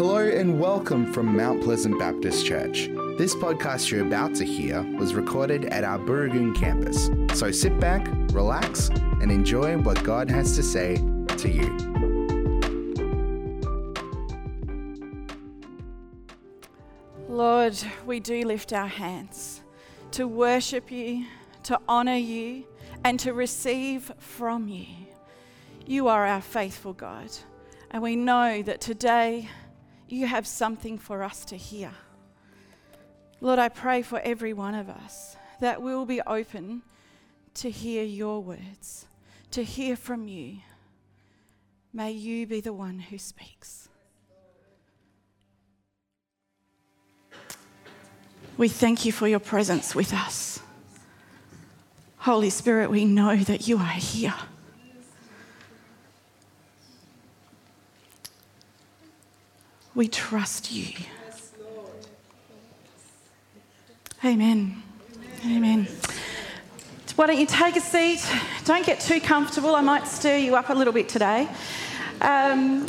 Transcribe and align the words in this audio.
Hello 0.00 0.16
and 0.16 0.58
welcome 0.58 1.12
from 1.12 1.36
Mount 1.36 1.62
Pleasant 1.62 1.98
Baptist 1.98 2.46
Church. 2.46 2.88
This 3.18 3.34
podcast 3.34 3.90
you're 3.90 4.06
about 4.06 4.34
to 4.36 4.46
hear 4.46 4.82
was 4.96 5.12
recorded 5.12 5.66
at 5.66 5.84
our 5.84 5.98
Burragoon 5.98 6.54
campus. 6.54 7.10
So 7.38 7.50
sit 7.50 7.78
back, 7.78 8.08
relax, 8.32 8.88
and 8.88 9.30
enjoy 9.30 9.76
what 9.76 10.02
God 10.02 10.30
has 10.30 10.56
to 10.56 10.62
say 10.62 10.96
to 11.36 11.50
you. 11.50 11.68
Lord, 17.28 17.76
we 18.06 18.20
do 18.20 18.46
lift 18.46 18.72
our 18.72 18.88
hands 18.88 19.60
to 20.12 20.26
worship 20.26 20.90
you, 20.90 21.26
to 21.64 21.78
honour 21.86 22.16
you, 22.16 22.64
and 23.04 23.20
to 23.20 23.34
receive 23.34 24.10
from 24.16 24.66
you. 24.66 24.86
You 25.84 26.08
are 26.08 26.24
our 26.24 26.40
faithful 26.40 26.94
God, 26.94 27.30
and 27.90 28.02
we 28.02 28.16
know 28.16 28.62
that 28.62 28.80
today 28.80 29.50
you 30.12 30.26
have 30.26 30.46
something 30.46 30.98
for 30.98 31.22
us 31.22 31.44
to 31.46 31.56
hear. 31.56 31.92
Lord, 33.40 33.58
I 33.58 33.68
pray 33.68 34.02
for 34.02 34.20
every 34.20 34.52
one 34.52 34.74
of 34.74 34.88
us 34.88 35.36
that 35.60 35.80
we'll 35.80 36.06
be 36.06 36.20
open 36.22 36.82
to 37.54 37.70
hear 37.70 38.02
your 38.02 38.42
words, 38.42 39.06
to 39.50 39.64
hear 39.64 39.96
from 39.96 40.28
you. 40.28 40.58
May 41.92 42.12
you 42.12 42.46
be 42.46 42.60
the 42.60 42.72
one 42.72 42.98
who 42.98 43.18
speaks. 43.18 43.88
We 48.56 48.68
thank 48.68 49.04
you 49.04 49.12
for 49.12 49.26
your 49.26 49.40
presence 49.40 49.94
with 49.94 50.12
us. 50.12 50.60
Holy 52.18 52.50
Spirit, 52.50 52.90
we 52.90 53.06
know 53.06 53.36
that 53.36 53.66
you 53.66 53.78
are 53.78 53.84
here. 53.84 54.34
We 60.00 60.08
trust 60.08 60.72
you. 60.72 60.94
Amen. 64.24 64.82
Amen. 65.44 65.88
Why 67.16 67.26
don't 67.26 67.38
you 67.38 67.44
take 67.44 67.76
a 67.76 67.82
seat? 67.82 68.26
Don't 68.64 68.86
get 68.86 69.00
too 69.00 69.20
comfortable. 69.20 69.76
I 69.76 69.82
might 69.82 70.06
stir 70.08 70.38
you 70.38 70.56
up 70.56 70.70
a 70.70 70.72
little 70.72 70.94
bit 70.94 71.10
today. 71.10 71.46
Um, 72.22 72.86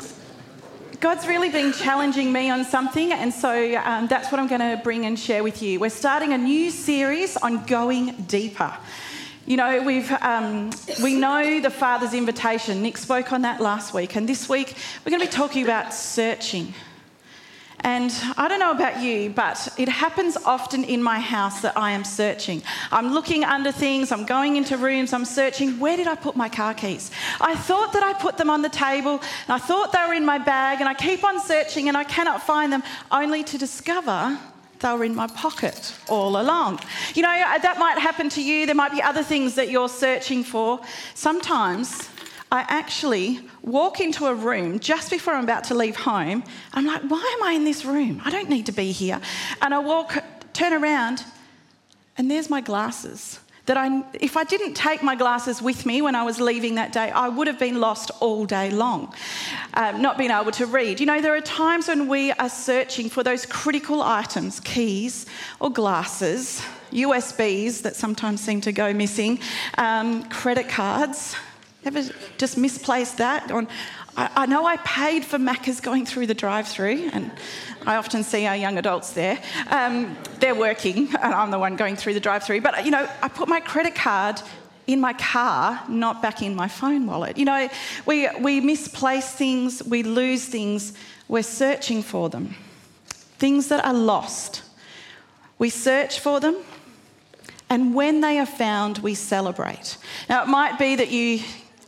God's 1.02 1.28
really 1.28 1.50
been 1.50 1.74
challenging 1.74 2.32
me 2.32 2.50
on 2.50 2.64
something, 2.64 3.12
and 3.12 3.34
so 3.34 3.76
um, 3.84 4.08
that's 4.08 4.32
what 4.32 4.40
I'm 4.40 4.48
going 4.48 4.62
to 4.62 4.82
bring 4.82 5.06
and 5.06 5.20
share 5.20 5.44
with 5.44 5.62
you. 5.62 5.82
We're 5.82 5.90
starting 5.90 6.32
a 6.32 6.38
new 6.38 6.72
series 6.72 7.36
on 7.36 7.66
going 7.66 8.14
deeper. 8.30 8.74
You 9.46 9.58
know, 9.58 9.84
we've, 9.84 10.10
um, 10.22 10.70
we 11.04 11.16
know 11.16 11.60
the 11.60 11.72
Father's 11.72 12.14
invitation. 12.14 12.82
Nick 12.82 12.96
spoke 12.96 13.34
on 13.34 13.42
that 13.42 13.60
last 13.60 13.94
week, 13.94 14.16
and 14.16 14.30
this 14.30 14.48
week 14.48 14.78
we're 15.04 15.10
going 15.10 15.20
to 15.20 15.28
be 15.28 15.30
talking 15.30 15.66
about 15.66 15.94
searching. 15.94 16.74
And 17.84 18.12
I 18.38 18.48
don't 18.48 18.60
know 18.60 18.72
about 18.72 19.02
you, 19.02 19.32
but 19.32 19.68
it 19.78 19.90
happens 19.90 20.38
often 20.46 20.84
in 20.84 21.02
my 21.02 21.20
house 21.20 21.62
that 21.62 21.76
I 21.76 21.92
am 21.92 22.04
searching. 22.04 22.62
I'm 22.92 23.12
looking 23.12 23.44
under 23.44 23.72
things, 23.72 24.12
I'm 24.12 24.26
going 24.26 24.56
into 24.56 24.78
rooms, 24.78 25.14
I'm 25.14 25.26
searching. 25.26 25.80
Where 25.80 25.98
did 25.98 26.08
I 26.08 26.16
put 26.16 26.36
my 26.36 26.48
car 26.48 26.74
keys? 26.76 27.10
I 27.40 27.56
thought 27.56 27.94
that 27.94 28.04
I 28.04 28.14
put 28.14 28.38
them 28.38 28.50
on 28.50 28.62
the 28.62 28.70
table, 28.70 29.14
and 29.14 29.50
I 29.50 29.58
thought 29.58 29.92
they 29.92 30.06
were 30.08 30.14
in 30.14 30.26
my 30.26 30.38
bag, 30.38 30.80
and 30.80 30.88
I 30.88 30.94
keep 30.94 31.24
on 31.24 31.40
searching 31.40 31.88
and 31.88 31.98
I 31.98 32.04
cannot 32.04 32.44
find 32.44 32.72
them, 32.72 32.84
only 33.12 33.44
to 33.46 33.58
discover 33.58 34.38
they 34.80 34.94
were 34.94 35.04
in 35.04 35.16
my 35.16 35.28
pocket 35.28 35.96
all 36.08 36.42
along. 36.42 36.80
You 37.14 37.24
know, 37.24 37.30
that 37.30 37.78
might 37.80 37.98
happen 37.98 38.30
to 38.30 38.44
you. 38.44 38.66
There 38.66 38.76
might 38.76 38.92
be 38.92 39.02
other 39.02 39.24
things 39.24 39.56
that 39.56 39.70
you're 39.70 39.90
searching 39.90 40.44
for. 40.44 40.80
Sometimes 41.14 42.10
I 42.52 42.66
actually 42.68 43.40
walk 43.62 44.02
into 44.02 44.26
a 44.26 44.36
room 44.36 44.80
just 44.80 45.10
before 45.10 45.34
I'm 45.34 45.46
about 45.46 45.64
to 45.66 45.74
leave 45.74 45.96
home. 45.96 46.44
I'm 46.74 46.86
like, 46.86 47.02
why 47.04 47.38
am 47.40 47.48
I 47.48 47.54
in 47.54 47.64
this 47.64 47.86
room? 47.86 48.22
I 48.26 48.30
don't 48.30 48.50
need 48.50 48.66
to 48.66 48.74
be 48.74 48.92
here. 48.92 49.22
And 49.62 49.74
I 49.74 49.80
walk, 49.80 50.22
turn 50.52 50.74
around, 50.74 51.24
and 52.18 52.30
there's 52.30 52.50
my 52.50 52.60
glasses. 52.60 53.40
That 53.68 53.78
I, 53.78 54.04
if 54.16 54.36
I 54.36 54.44
didn't 54.44 54.74
take 54.74 55.02
my 55.02 55.16
glasses 55.16 55.62
with 55.62 55.86
me 55.86 56.02
when 56.02 56.14
I 56.14 56.24
was 56.24 56.42
leaving 56.42 56.76
that 56.76 56.92
day, 56.92 57.10
I 57.12 57.30
would 57.30 57.48
have 57.48 57.60
been 57.60 57.80
lost 57.80 58.12
all 58.20 58.46
day 58.46 58.70
long, 58.70 59.14
um, 59.76 60.02
not 60.02 60.18
being 60.18 60.32
able 60.32 60.52
to 60.54 60.66
read. 60.66 61.00
You 61.00 61.06
know, 61.06 61.22
there 61.22 61.36
are 61.36 61.42
times 61.42 61.88
when 61.88 62.10
we 62.10 62.32
are 62.34 62.50
searching 62.50 63.10
for 63.10 63.24
those 63.24 63.46
critical 63.46 64.02
items, 64.02 64.60
keys 64.60 65.26
or 65.62 65.70
glasses, 65.70 66.62
USBs 66.92 67.84
that 67.84 67.96
sometimes 67.96 68.42
seem 68.42 68.60
to 68.62 68.74
go 68.74 68.92
missing, 68.92 69.40
um, 69.78 70.24
credit 70.24 70.68
cards 70.68 71.36
Ever 71.84 72.04
just 72.38 72.58
misplaced 72.58 73.18
that? 73.18 73.52
I, 73.52 74.30
I 74.36 74.46
know 74.46 74.66
I 74.68 74.78
paid 74.78 75.26
for 75.26 75.40
Macca's 75.40 75.82
going 75.82 76.06
through 76.06 76.28
the 76.28 76.36
drive-through, 76.36 77.10
and 77.12 77.32
I 77.88 77.96
often 77.96 78.24
see 78.24 78.46
our 78.46 78.56
young 78.56 78.78
adults 78.78 79.14
there. 79.14 79.40
Um, 79.72 80.16
they're 80.40 80.54
working, 80.54 81.08
and 81.16 81.34
I'm 81.34 81.50
the 81.50 81.58
one 81.58 81.76
going 81.76 81.96
through 81.96 82.14
the 82.14 82.20
drive-through. 82.20 82.62
But 82.62 82.86
you 82.86 82.92
know, 82.92 83.10
I 83.24 83.28
put 83.30 83.48
my 83.48 83.60
credit 83.60 83.96
card 83.96 84.42
in 84.86 85.00
my 85.00 85.14
car, 85.14 85.82
not 85.90 86.22
back 86.22 86.44
in 86.44 86.56
my 86.56 86.68
phone 86.68 87.08
wallet. 87.08 87.38
You 87.38 87.46
know, 87.46 87.68
we 88.06 88.30
we 88.40 88.62
misplace 88.62 89.32
things, 89.32 89.82
we 89.84 90.04
lose 90.04 90.46
things. 90.46 90.94
We're 91.28 91.42
searching 91.42 92.04
for 92.04 92.30
them, 92.30 92.56
things 93.40 93.70
that 93.70 93.84
are 93.84 93.94
lost. 93.94 94.62
We 95.58 95.70
search 95.70 96.20
for 96.20 96.40
them, 96.40 96.58
and 97.70 97.96
when 97.96 98.22
they 98.22 98.38
are 98.38 98.46
found, 98.46 99.00
we 99.00 99.16
celebrate. 99.16 99.98
Now, 100.30 100.44
it 100.44 100.48
might 100.48 100.78
be 100.78 100.96
that 100.96 101.10
you 101.10 101.40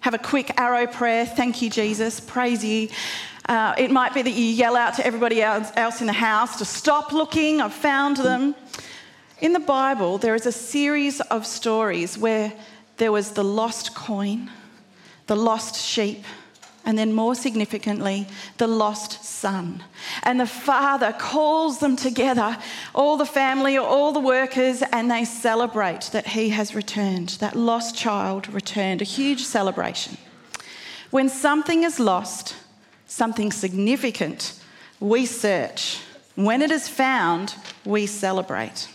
have 0.03 0.13
a 0.13 0.17
quick 0.17 0.59
arrow 0.59 0.85
prayer, 0.85 1.25
thank 1.25 1.61
you, 1.61 1.69
Jesus, 1.69 2.19
praise 2.19 2.61
you. 2.61 2.89
Uh, 3.47 3.73
it 3.77 3.89
might 3.89 4.13
be 4.13 4.21
that 4.21 4.31
you 4.31 4.43
yell 4.43 4.75
out 4.75 4.95
to 4.95 5.05
everybody 5.05 5.41
else, 5.41 5.71
else 5.77 6.01
in 6.01 6.07
the 6.07 6.11
house 6.11 6.57
to 6.57 6.65
stop 6.65 7.13
looking, 7.13 7.61
I've 7.61 7.73
found 7.73 8.17
them. 8.17 8.53
In 9.39 9.53
the 9.53 9.61
Bible, 9.61 10.17
there 10.17 10.35
is 10.35 10.45
a 10.45 10.51
series 10.51 11.21
of 11.21 11.45
stories 11.45 12.17
where 12.17 12.51
there 12.97 13.13
was 13.13 13.31
the 13.31 13.45
lost 13.45 13.95
coin, 13.95 14.51
the 15.27 15.37
lost 15.37 15.81
sheep, 15.81 16.25
and 16.85 16.97
then 16.97 17.13
more 17.13 17.35
significantly, 17.35 18.27
the 18.57 18.67
lost 18.67 19.23
son. 19.23 19.83
And 20.23 20.39
the 20.39 20.45
father 20.47 21.13
calls 21.13 21.79
them 21.79 21.95
together, 21.95 22.57
all 22.93 23.15
the 23.17 23.25
family, 23.25 23.77
all 23.77 24.11
the 24.11 24.19
workers, 24.19 24.83
and 24.91 25.09
they 25.09 25.23
celebrate 25.23 26.09
that 26.11 26.27
he 26.27 26.49
has 26.49 26.75
returned, 26.75 27.29
that 27.39 27.55
lost 27.55 27.95
child 27.95 28.53
returned, 28.53 29.01
a 29.01 29.05
huge 29.05 29.43
celebration. 29.43 30.17
When 31.09 31.29
something 31.29 31.83
is 31.83 31.99
lost, 31.99 32.55
something 33.07 33.51
significant, 33.51 34.59
we 34.99 35.25
search. 35.25 35.99
When 36.35 36.61
it 36.61 36.71
is 36.71 36.87
found, 36.87 37.55
we 37.85 38.07
celebrate. 38.07 38.89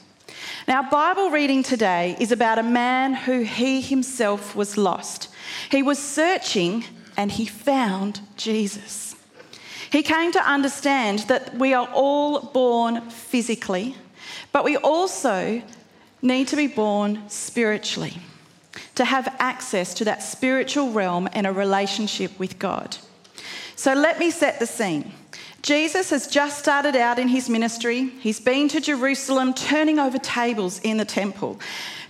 Now, 0.66 0.82
Bible 0.90 1.30
reading 1.30 1.62
today 1.62 2.16
is 2.20 2.32
about 2.32 2.58
a 2.58 2.62
man 2.62 3.14
who 3.14 3.40
he 3.40 3.80
himself 3.80 4.54
was 4.54 4.76
lost. 4.76 5.28
He 5.70 5.82
was 5.82 5.98
searching 5.98 6.84
and 7.18 7.32
he 7.32 7.44
found 7.44 8.20
Jesus. 8.36 9.16
He 9.90 10.02
came 10.02 10.30
to 10.32 10.40
understand 10.40 11.20
that 11.20 11.56
we 11.56 11.74
are 11.74 11.88
all 11.92 12.40
born 12.40 13.10
physically, 13.10 13.96
but 14.52 14.64
we 14.64 14.76
also 14.76 15.60
need 16.22 16.48
to 16.48 16.56
be 16.56 16.68
born 16.68 17.28
spiritually 17.28 18.18
to 18.94 19.04
have 19.04 19.34
access 19.40 19.94
to 19.94 20.04
that 20.04 20.22
spiritual 20.22 20.92
realm 20.92 21.28
and 21.32 21.46
a 21.46 21.52
relationship 21.52 22.38
with 22.38 22.58
God. 22.58 22.96
So 23.74 23.94
let 23.94 24.18
me 24.20 24.30
set 24.30 24.60
the 24.60 24.66
scene. 24.66 25.12
Jesus 25.62 26.10
has 26.10 26.28
just 26.28 26.60
started 26.60 26.94
out 26.94 27.18
in 27.18 27.28
his 27.28 27.48
ministry. 27.48 28.10
He's 28.20 28.40
been 28.40 28.68
to 28.68 28.80
Jerusalem 28.80 29.54
turning 29.54 29.98
over 29.98 30.18
tables 30.18 30.78
in 30.80 30.98
the 30.98 31.04
temple 31.04 31.58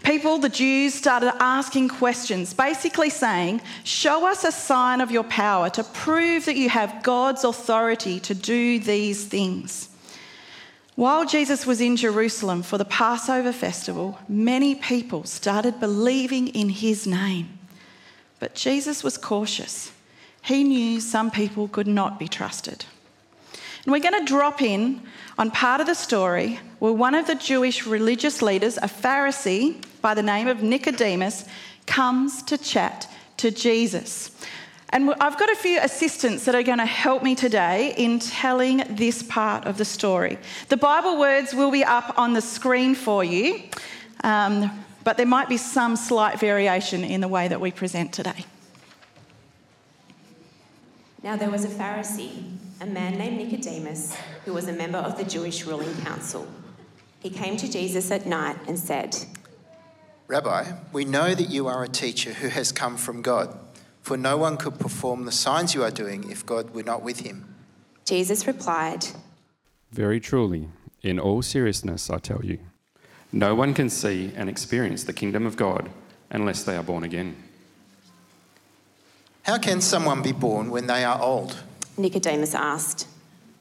people, 0.03 0.39
the 0.39 0.49
Jews, 0.49 0.95
started 0.95 1.35
asking 1.41 1.89
questions, 1.89 2.55
basically 2.55 3.11
saying, 3.11 3.61
Show 3.85 4.27
us 4.27 4.45
a 4.45 4.53
sign 4.53 5.01
of 5.01 5.11
your 5.11 5.25
power 5.25 5.71
to 5.71 5.85
prove 5.85 6.45
that 6.47 6.57
you 6.57 6.69
have 6.69 7.03
God's 7.03 7.45
authority 7.45 8.21
to 8.21 8.35
do 8.35 8.79
these 8.79 9.25
things. 9.25 9.89
While 10.95 11.27
Jesus 11.27 11.65
was 11.65 11.81
in 11.81 11.97
Jerusalem 11.97 12.63
for 12.63 12.77
the 12.77 12.85
Passover 12.85 13.53
festival, 13.53 14.19
many 14.29 14.75
people 14.75 15.23
started 15.25 15.79
believing 15.79 16.49
in 16.49 16.71
his 16.71 17.07
name. 17.07 17.59
But 18.41 18.57
Jesus 18.57 19.05
was 19.05 19.17
cautious. 19.17 19.93
He 20.43 20.65
knew 20.65 21.01
some 21.01 21.31
people 21.31 21.69
could 21.69 21.87
not 21.87 22.19
be 22.19 22.27
trusted. 22.27 22.85
And 23.85 23.93
we're 23.93 24.01
going 24.01 24.19
to 24.19 24.31
drop 24.31 24.61
in 24.61 25.03
on 25.39 25.51
part 25.51 25.81
of 25.81 25.87
the 25.87 25.95
story 25.95 26.61
where 26.79 26.93
one 26.93 27.15
of 27.15 27.27
the 27.27 27.35
Jewish 27.35 27.87
religious 27.87 28.43
leaders, 28.43 28.77
a 28.77 28.83
Pharisee 28.83 29.83
by 30.01 30.15
the 30.15 30.23
name 30.23 30.49
of 30.49 30.63
Nicodemus, 30.63 31.45
comes 31.87 32.43
to 32.45 32.59
chat 32.59 33.11
to 33.39 33.51
Jesus. 33.51 34.31
And 34.91 35.13
I've 35.21 35.39
got 35.39 35.51
a 35.51 35.57
few 35.57 35.79
assistants 35.81 36.45
that 36.47 36.55
are 36.55 36.63
going 36.63 36.79
to 36.79 36.87
help 36.87 37.23
me 37.23 37.35
today 37.35 37.95
in 37.97 38.19
telling 38.21 38.85
this 38.89 39.23
part 39.23 39.67
of 39.67 39.77
the 39.77 39.85
story. 39.85 40.39
The 40.71 40.79
Bible 40.79 41.19
words 41.19 41.53
will 41.55 41.71
be 41.71 41.85
up 41.85 42.19
on 42.19 42.33
the 42.33 42.41
screen 42.41 42.95
for 42.95 43.23
you, 43.23 43.63
um, 44.25 44.71
but 45.05 45.17
there 45.19 45.27
might 45.27 45.49
be 45.49 45.59
some 45.59 45.95
slight 45.95 46.41
variation 46.41 47.05
in 47.05 47.21
the 47.21 47.29
way 47.29 47.49
that 47.49 47.61
we 47.61 47.71
present 47.71 48.13
today. 48.13 48.47
Now 51.23 51.37
there 51.37 51.51
was 51.51 51.65
a 51.65 51.69
Pharisee 51.69 52.57
a 52.81 52.87
man 52.87 53.19
named 53.19 53.39
Nicodemus, 53.39 54.17
who 54.45 54.53
was 54.53 54.69
a 54.69 54.73
member 54.73 54.99
of 54.99 55.17
the 55.17 55.25
Jewish 55.25 55.65
ruling 55.65 55.95
council. 56.03 56.47
He 57.21 57.31
came 57.31 57.57
to 57.57 57.71
Jesus 57.71 58.11
at 58.13 58.27
night 58.27 58.57
and 58.69 58.79
said, 58.79 59.17
Rabbi, 60.29 60.73
we 60.93 61.05
know 61.05 61.35
that 61.35 61.51
you 61.51 61.67
are 61.67 61.83
a 61.83 61.89
teacher 61.89 62.35
who 62.35 62.49
has 62.49 62.71
come 62.71 62.97
from 62.97 63.23
God, 63.23 63.59
for 64.01 64.17
no 64.17 64.37
one 64.37 64.57
could 64.57 64.79
perform 64.79 65.25
the 65.25 65.33
signs 65.33 65.75
you 65.75 65.83
are 65.83 65.91
doing 65.91 66.31
if 66.31 66.47
God 66.47 66.71
were 66.71 66.85
not 66.85 67.03
with 67.03 67.21
him. 67.21 67.55
Jesus 68.05 68.47
replied, 68.47 69.07
Very 69.91 70.21
truly, 70.21 70.69
in 71.03 71.19
all 71.19 71.43
seriousness, 71.43 72.09
I 72.11 72.19
tell 72.19 72.45
you, 72.45 72.61
no 73.33 73.55
one 73.55 73.75
can 73.75 73.91
see 73.91 74.33
and 74.37 74.49
experience 74.49 75.03
the 75.05 75.13
kingdom 75.13 75.47
of 75.47 75.57
God 75.57 75.91
unless 76.31 76.63
they 76.63 76.77
are 76.77 76.83
born 76.83 77.03
again. 77.03 77.37
How 79.43 79.59
can 79.59 79.81
someone 79.81 80.23
be 80.23 80.33
born 80.33 80.71
when 80.71 80.87
they 80.87 81.05
are 81.05 81.21
old? 81.21 81.57
Nicodemus 81.99 82.55
asked. 82.55 83.07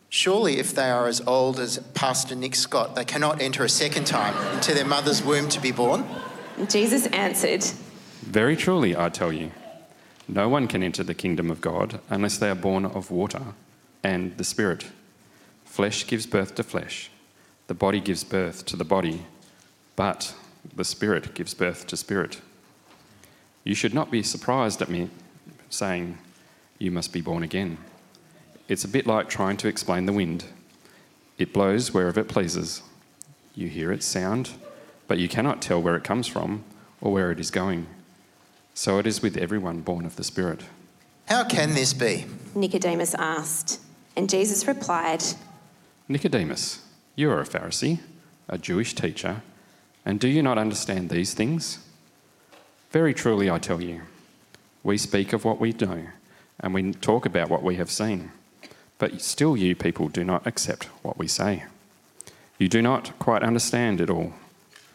Surely, 0.10 0.58
if 0.58 0.74
they 0.74 0.90
are 0.90 1.08
as 1.08 1.22
old 1.28 1.60
as 1.60 1.80
Pastor 1.94 2.36
Nick 2.36 2.56
Scott, 2.56 2.96
they 2.96 3.04
cannot 3.04 3.42
enter 3.42 3.66
a 3.66 3.70
second 3.70 4.08
time 4.08 4.36
into 4.56 4.74
their 4.74 4.86
mother's 4.86 5.22
womb 5.22 5.50
to 5.50 5.60
be 5.60 5.72
born? 5.72 6.06
Jesus 6.70 7.08
answered, 7.08 7.64
Very 8.22 8.56
truly, 8.56 8.96
I 8.96 9.10
tell 9.10 9.34
you, 9.34 9.52
no 10.28 10.48
one 10.48 10.68
can 10.68 10.82
enter 10.82 11.04
the 11.04 11.14
kingdom 11.14 11.52
of 11.52 11.62
God 11.62 12.00
unless 12.10 12.38
they 12.38 12.50
are 12.50 12.56
born 12.56 12.86
of 12.86 13.12
water 13.12 13.44
and 14.04 14.38
the 14.38 14.44
Spirit. 14.44 14.88
Flesh 15.66 16.08
gives 16.08 16.26
birth 16.26 16.56
to 16.56 16.64
flesh, 16.64 17.12
the 17.68 17.74
body 17.74 18.00
gives 18.00 18.24
birth 18.24 18.66
to 18.66 18.76
the 18.76 18.86
body, 18.86 19.26
but 19.96 20.34
the 20.76 20.86
Spirit 20.86 21.34
gives 21.34 21.54
birth 21.54 21.86
to 21.88 21.98
spirit. 21.98 22.42
You 23.64 23.76
should 23.76 23.94
not 23.94 24.10
be 24.10 24.24
surprised 24.24 24.82
at 24.82 24.90
me 24.90 25.10
saying, 25.70 26.18
You 26.80 26.92
must 26.92 27.12
be 27.12 27.22
born 27.22 27.44
again. 27.44 27.78
It's 28.68 28.84
a 28.84 28.90
bit 28.90 29.08
like 29.08 29.30
trying 29.30 29.58
to 29.58 29.68
explain 29.68 30.06
the 30.06 30.14
wind. 30.14 30.46
It 31.38 31.54
blows 31.54 31.94
wherever 31.94 32.20
it 32.20 32.28
pleases. 32.28 32.82
You 33.56 33.70
hear 33.70 33.92
its 33.92 34.06
sound, 34.06 34.52
but 35.08 35.20
you 35.20 35.30
cannot 35.30 35.62
tell 35.62 35.82
where 35.82 35.96
it 35.96 36.04
comes 36.04 36.28
from 36.28 36.64
or 37.00 37.14
where 37.14 37.32
it 37.32 37.40
is 37.40 37.52
going. 37.52 37.88
So 38.74 39.00
it 39.00 39.08
is 39.08 39.22
with 39.22 39.38
everyone 39.38 39.82
born 39.82 40.06
of 40.06 40.18
the 40.18 40.24
Spirit. 40.24 40.62
How 41.28 41.44
can 41.44 41.74
this 41.74 41.94
be? 41.94 42.26
Nicodemus 42.56 43.16
asked. 43.16 43.80
And 44.16 44.30
Jesus 44.30 44.68
replied, 44.68 45.24
Nicodemus, 46.08 46.82
you 47.16 47.30
are 47.32 47.42
a 47.42 47.46
Pharisee, 47.46 48.00
a 48.48 48.58
Jewish 48.58 48.96
teacher, 48.96 49.42
and 50.06 50.20
do 50.20 50.28
you 50.28 50.42
not 50.42 50.58
understand 50.58 51.10
these 51.10 51.34
things? 51.34 51.80
Very 52.92 53.14
truly, 53.14 53.50
I 53.50 53.60
tell 53.60 53.82
you, 53.82 54.02
we 54.84 54.98
speak 54.98 55.34
of 55.34 55.44
what 55.44 55.60
we 55.60 55.72
know, 55.74 56.08
and 56.60 56.74
we 56.74 56.94
talk 56.94 57.26
about 57.26 57.50
what 57.50 57.62
we 57.62 57.76
have 57.76 57.92
seen, 57.92 58.32
but 59.00 59.22
still 59.22 59.56
you 59.56 59.76
people 59.76 60.10
do 60.10 60.24
not 60.24 60.46
accept 60.48 60.86
what 61.04 61.18
we 61.18 61.28
say. 61.28 61.64
You 62.58 62.68
do 62.68 62.82
not 62.82 63.18
quite 63.20 63.44
understand 63.44 64.02
it 64.02 64.10
all. 64.10 64.34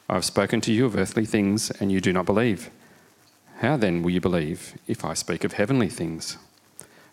I 0.08 0.14
have 0.14 0.24
spoken 0.24 0.60
to 0.62 0.72
you 0.72 0.86
of 0.86 0.96
earthly 0.96 1.24
things, 1.24 1.70
and 1.70 1.92
you 1.92 2.00
do 2.00 2.12
not 2.12 2.26
believe. 2.26 2.70
How 3.58 3.76
then 3.76 4.02
will 4.02 4.10
you 4.10 4.20
believe 4.20 4.76
if 4.88 5.04
I 5.04 5.14
speak 5.14 5.44
of 5.44 5.52
heavenly 5.52 5.88
things? 5.88 6.36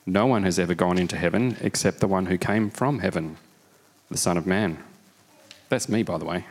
No 0.06 0.26
one 0.26 0.44
has 0.44 0.58
ever 0.58 0.74
gone 0.74 0.98
into 0.98 1.16
heaven 1.16 1.56
except 1.62 2.00
the 2.00 2.08
one 2.08 2.26
who 2.26 2.38
came 2.38 2.72
from 2.72 3.00
heaven, 3.00 3.38
the 4.10 4.18
Son 4.18 4.38
of 4.38 4.48
Man. 4.48 4.80
That's 5.70 5.88
me, 5.88 6.02
by 6.02 6.18
the 6.18 6.26
way. 6.26 6.46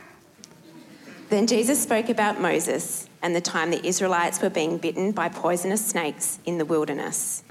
Then 1.29 1.45
Jesus 1.45 1.83
spoke 1.83 2.07
about 2.07 2.39
Moses 2.39 3.07
and 3.21 3.35
the 3.35 3.41
time 3.41 3.69
the 3.69 3.85
Israelites 3.85 4.41
were 4.41 4.49
being 4.49 4.77
bitten 4.77 5.11
by 5.11 5.27
poisonous 5.27 5.85
snakes 5.85 6.39
in 6.45 6.57
the 6.57 6.65
wilderness. 6.65 7.43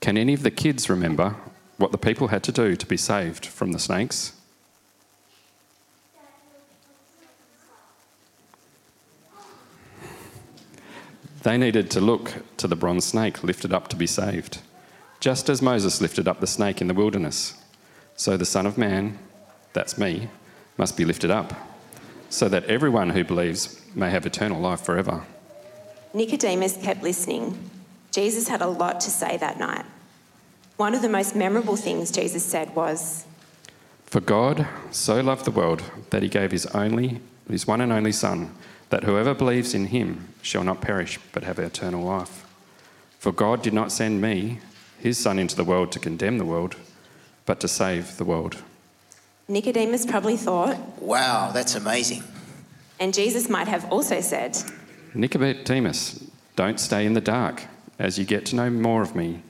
Can 0.00 0.16
any 0.16 0.34
of 0.34 0.42
the 0.42 0.50
kids 0.50 0.90
remember 0.90 1.34
what 1.80 1.92
the 1.92 1.98
people 1.98 2.28
had 2.28 2.42
to 2.42 2.52
do 2.52 2.76
to 2.76 2.86
be 2.86 2.96
saved 2.96 3.46
from 3.46 3.72
the 3.72 3.78
snakes? 3.78 4.34
They 11.42 11.56
needed 11.56 11.90
to 11.92 12.02
look 12.02 12.34
to 12.58 12.68
the 12.68 12.76
bronze 12.76 13.06
snake 13.06 13.42
lifted 13.42 13.72
up 13.72 13.88
to 13.88 13.96
be 13.96 14.06
saved, 14.06 14.58
just 15.20 15.48
as 15.48 15.62
Moses 15.62 16.02
lifted 16.02 16.28
up 16.28 16.40
the 16.40 16.46
snake 16.46 16.82
in 16.82 16.86
the 16.86 16.94
wilderness. 16.94 17.54
So 18.14 18.36
the 18.36 18.44
Son 18.44 18.66
of 18.66 18.76
Man, 18.76 19.18
that's 19.72 19.96
me, 19.96 20.28
must 20.76 20.98
be 20.98 21.06
lifted 21.06 21.30
up, 21.30 21.54
so 22.28 22.46
that 22.50 22.64
everyone 22.64 23.10
who 23.10 23.24
believes 23.24 23.80
may 23.94 24.10
have 24.10 24.26
eternal 24.26 24.60
life 24.60 24.82
forever. 24.82 25.24
Nicodemus 26.12 26.76
kept 26.76 27.02
listening. 27.02 27.70
Jesus 28.10 28.48
had 28.48 28.60
a 28.60 28.66
lot 28.66 29.00
to 29.00 29.10
say 29.10 29.38
that 29.38 29.58
night. 29.58 29.86
One 30.80 30.94
of 30.94 31.02
the 31.02 31.10
most 31.10 31.36
memorable 31.36 31.76
things 31.76 32.10
Jesus 32.10 32.42
said 32.42 32.74
was, 32.74 33.26
For 34.06 34.22
God 34.22 34.66
so 34.90 35.20
loved 35.20 35.44
the 35.44 35.50
world 35.50 35.82
that 36.08 36.22
he 36.22 36.28
gave 36.30 36.52
his 36.52 36.64
only 36.68 37.20
his 37.50 37.66
one 37.66 37.82
and 37.82 37.92
only 37.92 38.12
son 38.12 38.54
that 38.88 39.04
whoever 39.04 39.34
believes 39.34 39.74
in 39.74 39.88
him 39.88 40.28
shall 40.40 40.64
not 40.64 40.80
perish 40.80 41.18
but 41.32 41.44
have 41.44 41.58
eternal 41.58 42.02
life. 42.02 42.46
For 43.18 43.30
God 43.30 43.60
did 43.60 43.74
not 43.74 43.92
send 43.92 44.22
me, 44.22 44.60
his 44.98 45.18
son 45.18 45.38
into 45.38 45.54
the 45.54 45.64
world 45.64 45.92
to 45.92 45.98
condemn 45.98 46.38
the 46.38 46.46
world, 46.46 46.76
but 47.44 47.60
to 47.60 47.68
save 47.68 48.16
the 48.16 48.24
world. 48.24 48.62
Nicodemus 49.48 50.06
probably 50.06 50.38
thought, 50.38 50.78
Wow, 50.98 51.50
that's 51.52 51.74
amazing. 51.74 52.24
and 52.98 53.12
Jesus 53.12 53.50
might 53.50 53.68
have 53.68 53.84
also 53.92 54.22
said, 54.22 54.56
Nicodemus, 55.12 56.24
don't 56.56 56.80
stay 56.80 57.04
in 57.04 57.12
the 57.12 57.20
dark. 57.20 57.64
As 57.98 58.18
you 58.18 58.24
get 58.24 58.46
to 58.46 58.56
know 58.56 58.70
more 58.70 59.02
of 59.02 59.14
me, 59.14 59.42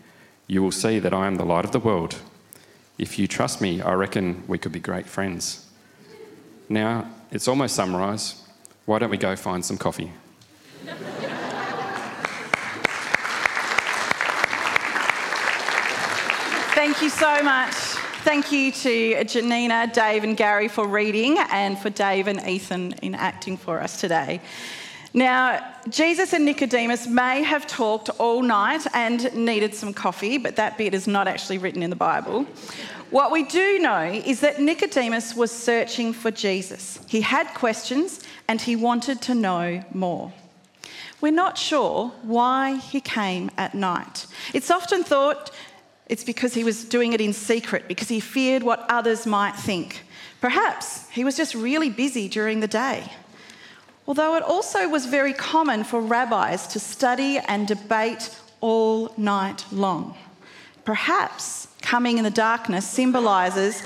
you 0.51 0.61
will 0.61 0.73
see 0.73 0.99
that 0.99 1.15
I 1.15 1.29
am 1.29 1.37
the 1.37 1.45
light 1.45 1.65
of 1.65 1.71
the 1.71 1.79
world. 1.79 2.17
If 2.99 3.21
you 3.21 3.29
trust 3.29 3.61
me, 3.61 3.81
I 3.81 3.93
reckon 3.93 4.43
we 4.49 4.59
could 4.59 4.73
be 4.73 4.81
great 4.81 5.07
friends. 5.07 5.65
Now, 6.69 7.09
it's 7.31 7.47
almost 7.47 7.77
sunrise. 7.77 8.43
Why 8.85 8.99
don't 8.99 9.11
we 9.11 9.17
go 9.17 9.37
find 9.37 9.65
some 9.65 9.79
coffee? 9.79 10.11
Thank 16.75 17.01
you 17.01 17.11
so 17.11 17.43
much. 17.45 17.75
Thank 18.25 18.51
you 18.51 18.73
to 18.73 19.25
Janina, 19.25 19.93
Dave, 19.95 20.25
and 20.25 20.37
Gary 20.37 20.67
for 20.67 20.89
reading, 20.89 21.39
and 21.53 21.79
for 21.79 21.91
Dave 21.91 22.27
and 22.27 22.45
Ethan 22.45 22.95
in 23.03 23.15
acting 23.15 23.57
for 23.57 23.81
us 23.81 24.01
today. 24.01 24.41
Now, 25.13 25.75
Jesus 25.89 26.33
and 26.33 26.45
Nicodemus 26.45 27.09
may 27.09 27.43
have 27.43 27.67
talked 27.67 28.11
all 28.21 28.43
night 28.43 28.87
and 28.95 29.35
needed 29.35 29.75
some 29.75 29.93
coffee, 29.93 30.39
but 30.39 30.57
that 30.57 30.79
bit 30.79 30.95
is 30.95 31.09
not 31.09 31.27
actually 31.27 31.59
written 31.59 31.83
in 31.83 31.91
the 31.91 31.97
Bible. 31.97 32.47
What 33.11 33.33
we 33.33 33.43
do 33.43 33.81
know 33.81 34.03
is 34.05 34.41
that 34.41 34.61
Nicodemus 34.61 35.35
was 35.35 35.51
searching 35.51 36.13
for 36.13 36.31
Jesus. 36.31 37.01
He 37.09 37.23
had 37.23 37.49
questions 37.55 38.21
and 38.47 38.61
he 38.61 38.77
wanted 38.77 39.21
to 39.23 39.35
know 39.35 39.83
more. 39.93 40.33
We're 41.21 41.33
not 41.33 41.59
sure 41.59 42.13
why 42.23 42.77
he 42.77 43.01
came 43.01 43.51
at 43.57 43.75
night. 43.75 44.27
It's 44.55 44.71
often 44.71 45.03
thought 45.03 45.51
it's 46.07 46.25
because 46.25 46.55
he 46.55 46.63
was 46.63 46.85
doing 46.85 47.13
it 47.13 47.21
in 47.21 47.33
secret, 47.33 47.89
because 47.89 48.09
he 48.09 48.21
feared 48.21 48.63
what 48.63 48.87
others 48.89 49.27
might 49.27 49.57
think. 49.57 50.03
Perhaps 50.41 51.09
he 51.11 51.25
was 51.25 51.37
just 51.37 51.55
really 51.55 51.91
busy 51.91 52.29
during 52.29 52.61
the 52.61 52.69
day. 52.69 53.13
Although 54.11 54.35
it 54.35 54.43
also 54.43 54.89
was 54.89 55.07
very 55.07 55.33
common 55.33 55.85
for 55.85 56.01
rabbis 56.01 56.67
to 56.67 56.81
study 56.81 57.39
and 57.39 57.69
debate 57.69 58.37
all 58.61 59.15
night 59.17 59.65
long. 59.71 60.17
Perhaps 60.85 61.69
coming 61.81 62.19
in 62.19 62.25
the 62.25 62.31
darkness 62.31 62.91
symbolises 62.91 63.85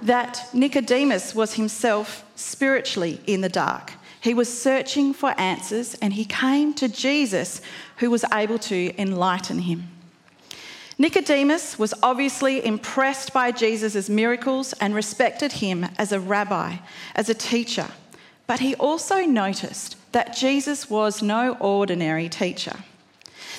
that 0.00 0.48
Nicodemus 0.54 1.34
was 1.34 1.52
himself 1.52 2.24
spiritually 2.36 3.20
in 3.26 3.42
the 3.42 3.50
dark. 3.50 3.92
He 4.22 4.32
was 4.32 4.48
searching 4.50 5.12
for 5.12 5.38
answers 5.38 5.94
and 6.00 6.14
he 6.14 6.24
came 6.24 6.72
to 6.72 6.88
Jesus, 6.88 7.60
who 7.98 8.10
was 8.10 8.24
able 8.32 8.58
to 8.60 8.98
enlighten 8.98 9.58
him. 9.58 9.88
Nicodemus 10.96 11.78
was 11.78 11.92
obviously 12.02 12.64
impressed 12.64 13.34
by 13.34 13.50
Jesus' 13.50 14.08
miracles 14.08 14.72
and 14.80 14.94
respected 14.94 15.52
him 15.52 15.86
as 15.98 16.12
a 16.12 16.18
rabbi, 16.18 16.76
as 17.14 17.28
a 17.28 17.34
teacher. 17.34 17.88
But 18.46 18.60
he 18.60 18.74
also 18.76 19.22
noticed 19.22 19.96
that 20.12 20.36
Jesus 20.36 20.88
was 20.88 21.22
no 21.22 21.56
ordinary 21.60 22.28
teacher. 22.28 22.76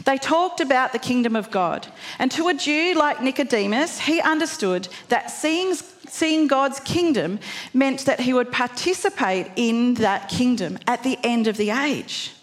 They 0.05 0.17
talked 0.17 0.59
about 0.61 0.93
the 0.93 0.99
kingdom 0.99 1.35
of 1.35 1.49
God, 1.49 1.87
and 2.19 2.31
to 2.31 2.47
a 2.49 2.53
Jew 2.53 2.93
like 2.93 3.21
Nicodemus, 3.21 3.99
he 3.99 4.21
understood 4.21 4.87
that 5.09 5.31
seeing, 5.31 5.73
seeing 5.73 6.47
God's 6.47 6.79
kingdom 6.81 7.39
meant 7.73 8.05
that 8.05 8.19
he 8.19 8.33
would 8.33 8.51
participate 8.51 9.51
in 9.55 9.95
that 9.95 10.29
kingdom 10.29 10.77
at 10.87 11.03
the 11.03 11.17
end 11.23 11.47
of 11.47 11.57
the 11.57 11.71
age. 11.71 12.33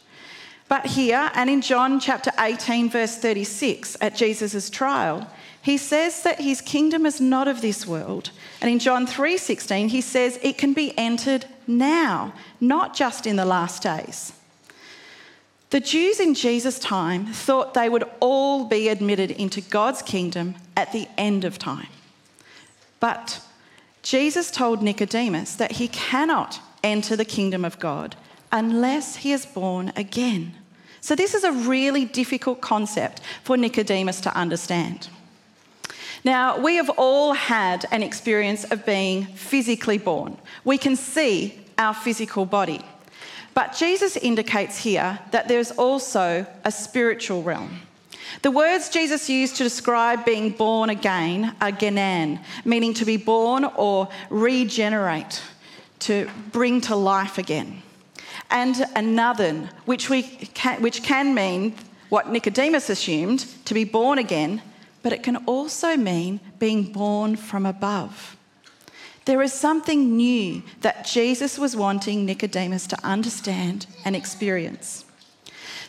But 0.69 0.87
here, 0.87 1.31
and 1.35 1.49
in 1.49 1.61
John 1.61 2.01
chapter 2.01 2.33
18, 2.39 2.91
verse 2.91 3.17
36, 3.19 3.97
at 4.01 4.17
Jesus' 4.17 4.69
trial, 4.69 5.31
he 5.65 5.79
says 5.79 6.23
that 6.25 6.43
his 6.43 6.61
kingdom 6.61 7.07
is 7.07 7.23
not 7.23 7.49
of 7.49 7.63
this 7.63 7.87
world. 7.87 8.31
And 8.61 8.71
in 8.71 8.79
John 8.79 9.07
3:16, 9.07 9.89
he 9.89 10.03
says 10.03 10.39
it 10.43 10.59
can 10.59 10.75
be 10.75 10.93
entered 10.99 11.47
now, 11.67 12.35
not 12.61 12.95
just 12.95 13.27
in 13.27 13.37
the 13.37 13.47
last 13.47 13.83
days. 13.83 14.35
The 15.71 15.81
Jews 15.81 16.21
in 16.21 16.35
Jesus' 16.35 16.79
time 16.79 17.33
thought 17.33 17.73
they 17.73 17.89
would 17.89 18.05
all 18.21 18.67
be 18.67 18.89
admitted 18.89 19.31
into 19.31 19.63
God's 19.63 20.03
kingdom 20.03 20.57
at 20.77 20.93
the 20.93 21.09
end 21.17 21.47
of 21.47 21.59
time. 21.59 21.89
But 23.01 23.41
Jesus 24.03 24.51
told 24.51 24.83
Nicodemus 24.83 25.55
that 25.55 25.73
he 25.73 25.89
cannot 25.89 26.61
enter 26.83 27.17
the 27.17 27.25
kingdom 27.25 27.65
of 27.65 27.79
God 27.79 28.17
unless 28.53 29.17
he 29.17 29.33
is 29.33 29.47
born 29.47 29.95
again. 29.97 30.57
So, 31.01 31.15
this 31.15 31.33
is 31.33 31.43
a 31.43 31.53
really 31.53 32.05
difficult 32.05 32.61
concept 32.61 33.23
for 33.43 33.57
Nicodemus 33.57 34.21
to 34.21 34.37
understand. 34.37 35.09
Now, 36.25 36.59
we 36.59 36.77
have 36.77 36.89
all 36.97 37.35
had 37.35 37.85
an 37.91 38.03
experience 38.03 38.65
of 38.65 38.87
being 38.87 39.27
physically 39.27 39.99
born. 39.99 40.39
We 40.65 40.79
can 40.79 40.97
see 40.97 41.59
our 41.77 41.93
physical 41.93 42.47
body. 42.47 42.81
But 43.53 43.77
Jesus 43.77 44.17
indicates 44.17 44.79
here 44.79 45.19
that 45.33 45.49
there's 45.49 45.71
also 45.73 46.47
a 46.65 46.73
spiritual 46.73 47.43
realm. 47.43 47.83
The 48.43 48.51
words 48.51 48.89
Jesus 48.89 49.29
used 49.29 49.57
to 49.57 49.65
describe 49.65 50.25
being 50.25 50.51
born 50.51 50.91
again 50.91 51.55
are 51.61 51.71
genan, 51.71 52.43
meaning 52.65 52.95
to 52.95 53.05
be 53.05 53.19
born 53.19 53.65
or 53.65 54.09
regenerate, 54.31 55.43
to 56.01 56.29
bring 56.51 56.81
to 56.83 56.97
life 56.97 57.39
again. 57.39 57.83
And 58.51 58.75
anothen, 58.97 59.69
which, 59.85 60.11
we 60.11 60.23
can, 60.23 60.83
which 60.83 61.03
can 61.03 61.35
mean 61.35 61.75
what 62.09 62.31
Nicodemus 62.31 62.91
assumed, 62.91 63.47
to 63.67 63.75
be 63.75 63.85
born 63.85 64.19
again, 64.19 64.63
but 65.05 65.13
it 65.13 65.23
can 65.23 65.37
also 65.47 65.97
mean 65.97 66.41
being 66.59 66.83
born 66.91 67.37
from 67.37 67.67
above. 67.67 68.37
There 69.27 69.43
is 69.43 69.53
something 69.53 70.17
new 70.17 70.63
that 70.81 71.07
Jesus 71.07 71.59
was 71.59 71.77
wanting 71.77 72.25
Nicodemus 72.25 72.87
to 72.89 73.07
understand 73.07 73.87
and 74.05 74.17
experience. 74.17 75.05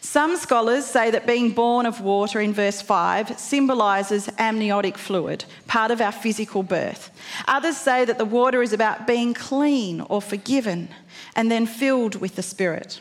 Some 0.02 0.36
scholars 0.38 0.86
say 0.86 1.12
that 1.12 1.26
being 1.26 1.52
born 1.52 1.86
of 1.86 2.02
water 2.02 2.40
in 2.40 2.54
verse 2.54 2.82
5 2.82 3.40
symbolises 3.40 4.30
amniotic 4.38 4.98
fluid, 4.98 5.46
part 5.66 5.92
of 5.92 6.02
our 6.02 6.12
physical 6.12 6.62
birth. 6.62 7.10
Others 7.48 7.78
say 7.78 8.06
that 8.06 8.18
the 8.18 8.26
water 8.26 8.62
is 8.62 8.74
about 8.74 9.08
being 9.08 9.34
clean 9.34 10.02
or 10.02 10.22
forgiven 10.22 10.90
and 11.36 11.50
then 11.50 11.66
filled 11.66 12.16
with 12.16 12.36
the 12.36 12.44
Spirit. 12.44 13.00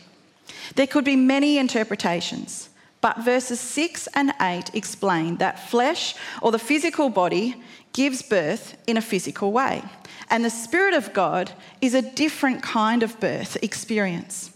There 0.76 0.87
could 0.87 1.04
be 1.04 1.16
many 1.16 1.59
interpretations. 1.59 2.71
But 3.04 3.18
verses 3.18 3.61
6 3.61 4.08
and 4.14 4.32
8 4.40 4.70
explain 4.75 5.37
that 5.37 5.68
flesh 5.68 6.14
or 6.40 6.50
the 6.50 6.58
physical 6.58 7.11
body 7.11 7.54
gives 7.92 8.23
birth 8.23 8.78
in 8.87 8.96
a 8.96 9.02
physical 9.02 9.52
way. 9.52 9.82
And 10.30 10.42
the 10.42 10.49
Spirit 10.49 10.94
of 10.94 11.12
God 11.12 11.52
is 11.82 11.92
a 11.92 12.00
different 12.00 12.62
kind 12.62 13.02
of 13.02 13.20
birth 13.20 13.58
experience. 13.62 14.52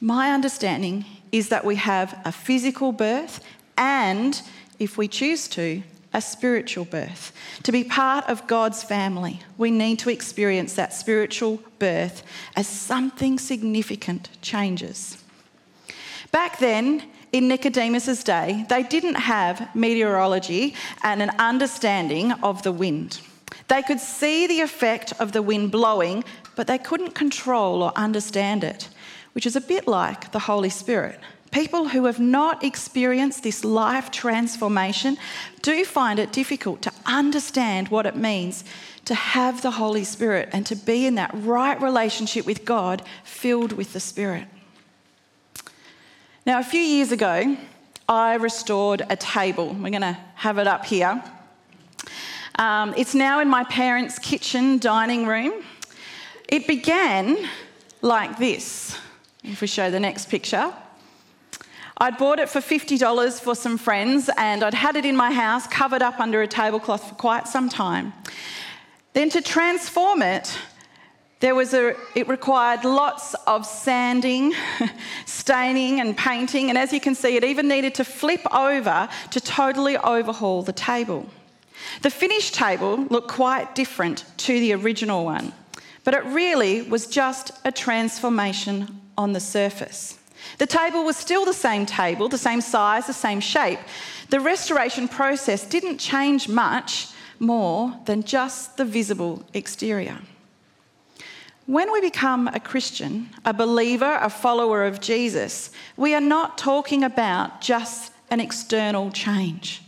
My 0.00 0.30
understanding 0.30 1.04
is 1.30 1.50
that 1.50 1.66
we 1.66 1.76
have 1.76 2.18
a 2.24 2.32
physical 2.32 2.90
birth 2.90 3.44
and, 3.76 4.40
if 4.78 4.96
we 4.96 5.06
choose 5.06 5.46
to, 5.48 5.82
a 6.14 6.22
spiritual 6.22 6.86
birth. 6.86 7.34
To 7.64 7.72
be 7.72 7.84
part 7.84 8.26
of 8.30 8.46
God's 8.46 8.82
family, 8.82 9.40
we 9.58 9.70
need 9.70 9.98
to 9.98 10.08
experience 10.08 10.72
that 10.76 10.94
spiritual 10.94 11.60
birth 11.78 12.22
as 12.56 12.66
something 12.66 13.38
significant 13.38 14.30
changes. 14.40 15.22
Back 16.30 16.58
then, 16.58 17.02
in 17.32 17.48
Nicodemus's 17.48 18.22
day, 18.22 18.66
they 18.68 18.82
didn't 18.82 19.14
have 19.14 19.74
meteorology 19.74 20.74
and 21.02 21.22
an 21.22 21.30
understanding 21.38 22.32
of 22.32 22.62
the 22.62 22.72
wind. 22.72 23.20
They 23.68 23.82
could 23.82 24.00
see 24.00 24.46
the 24.46 24.60
effect 24.60 25.14
of 25.18 25.32
the 25.32 25.42
wind 25.42 25.72
blowing, 25.72 26.24
but 26.56 26.66
they 26.66 26.78
couldn't 26.78 27.14
control 27.14 27.82
or 27.82 27.92
understand 27.96 28.64
it, 28.64 28.90
which 29.32 29.46
is 29.46 29.56
a 29.56 29.60
bit 29.60 29.88
like 29.88 30.32
the 30.32 30.40
Holy 30.40 30.68
Spirit. 30.68 31.18
People 31.50 31.88
who 31.88 32.06
have 32.06 32.20
not 32.20 32.64
experienced 32.64 33.42
this 33.42 33.64
life 33.64 34.10
transformation 34.10 35.18
do 35.60 35.84
find 35.84 36.18
it 36.18 36.32
difficult 36.32 36.80
to 36.82 36.92
understand 37.04 37.88
what 37.88 38.06
it 38.06 38.16
means 38.16 38.64
to 39.04 39.14
have 39.14 39.62
the 39.62 39.72
Holy 39.72 40.04
Spirit 40.04 40.48
and 40.52 40.64
to 40.66 40.76
be 40.76 41.06
in 41.06 41.14
that 41.16 41.30
right 41.34 41.80
relationship 41.80 42.46
with 42.46 42.64
God 42.64 43.02
filled 43.24 43.72
with 43.72 43.92
the 43.92 44.00
Spirit. 44.00 44.46
Now, 46.44 46.58
a 46.58 46.64
few 46.64 46.80
years 46.80 47.12
ago, 47.12 47.56
I 48.08 48.34
restored 48.34 49.06
a 49.08 49.14
table. 49.14 49.68
We're 49.68 49.90
going 49.90 50.00
to 50.00 50.18
have 50.34 50.58
it 50.58 50.66
up 50.66 50.84
here. 50.84 51.22
Um, 52.58 52.94
it's 52.96 53.14
now 53.14 53.38
in 53.38 53.48
my 53.48 53.62
parents' 53.62 54.18
kitchen 54.18 54.78
dining 54.78 55.24
room. 55.24 55.62
It 56.48 56.66
began 56.66 57.48
like 58.00 58.38
this. 58.38 58.98
If 59.44 59.60
we 59.60 59.68
show 59.68 59.88
the 59.88 60.00
next 60.00 60.30
picture, 60.30 60.74
I'd 61.98 62.18
bought 62.18 62.40
it 62.40 62.48
for 62.48 62.58
$50 62.58 63.40
for 63.40 63.54
some 63.54 63.78
friends 63.78 64.28
and 64.36 64.64
I'd 64.64 64.74
had 64.74 64.96
it 64.96 65.04
in 65.04 65.14
my 65.14 65.30
house 65.30 65.68
covered 65.68 66.02
up 66.02 66.18
under 66.18 66.42
a 66.42 66.48
tablecloth 66.48 67.08
for 67.08 67.14
quite 67.14 67.46
some 67.46 67.68
time. 67.68 68.12
Then 69.12 69.30
to 69.30 69.40
transform 69.42 70.22
it, 70.22 70.58
there 71.42 71.56
was 71.56 71.74
a, 71.74 71.96
it 72.14 72.28
required 72.28 72.84
lots 72.84 73.34
of 73.48 73.66
sanding, 73.66 74.54
staining, 75.26 76.00
and 76.00 76.16
painting, 76.16 76.68
and 76.68 76.78
as 76.78 76.92
you 76.92 77.00
can 77.00 77.16
see, 77.16 77.34
it 77.34 77.42
even 77.42 77.66
needed 77.66 77.96
to 77.96 78.04
flip 78.04 78.42
over 78.54 79.08
to 79.32 79.40
totally 79.40 79.96
overhaul 79.96 80.62
the 80.62 80.72
table. 80.72 81.26
The 82.02 82.10
finished 82.10 82.54
table 82.54 82.96
looked 83.10 83.26
quite 83.26 83.74
different 83.74 84.24
to 84.36 84.52
the 84.60 84.72
original 84.74 85.24
one, 85.24 85.52
but 86.04 86.14
it 86.14 86.24
really 86.26 86.82
was 86.82 87.08
just 87.08 87.50
a 87.64 87.72
transformation 87.72 89.00
on 89.18 89.32
the 89.32 89.40
surface. 89.40 90.16
The 90.58 90.66
table 90.68 91.02
was 91.02 91.16
still 91.16 91.44
the 91.44 91.52
same 91.52 91.86
table, 91.86 92.28
the 92.28 92.38
same 92.38 92.60
size, 92.60 93.08
the 93.08 93.12
same 93.12 93.40
shape. 93.40 93.80
The 94.30 94.38
restoration 94.38 95.08
process 95.08 95.66
didn't 95.66 95.98
change 95.98 96.48
much 96.48 97.08
more 97.40 97.98
than 98.04 98.22
just 98.22 98.76
the 98.76 98.84
visible 98.84 99.42
exterior. 99.54 100.20
When 101.66 101.92
we 101.92 102.00
become 102.00 102.48
a 102.48 102.58
Christian, 102.58 103.30
a 103.44 103.54
believer, 103.54 104.18
a 104.20 104.28
follower 104.28 104.84
of 104.84 105.00
Jesus, 105.00 105.70
we 105.96 106.12
are 106.14 106.20
not 106.20 106.58
talking 106.58 107.04
about 107.04 107.60
just 107.60 108.12
an 108.30 108.40
external 108.40 109.12
change, 109.12 109.82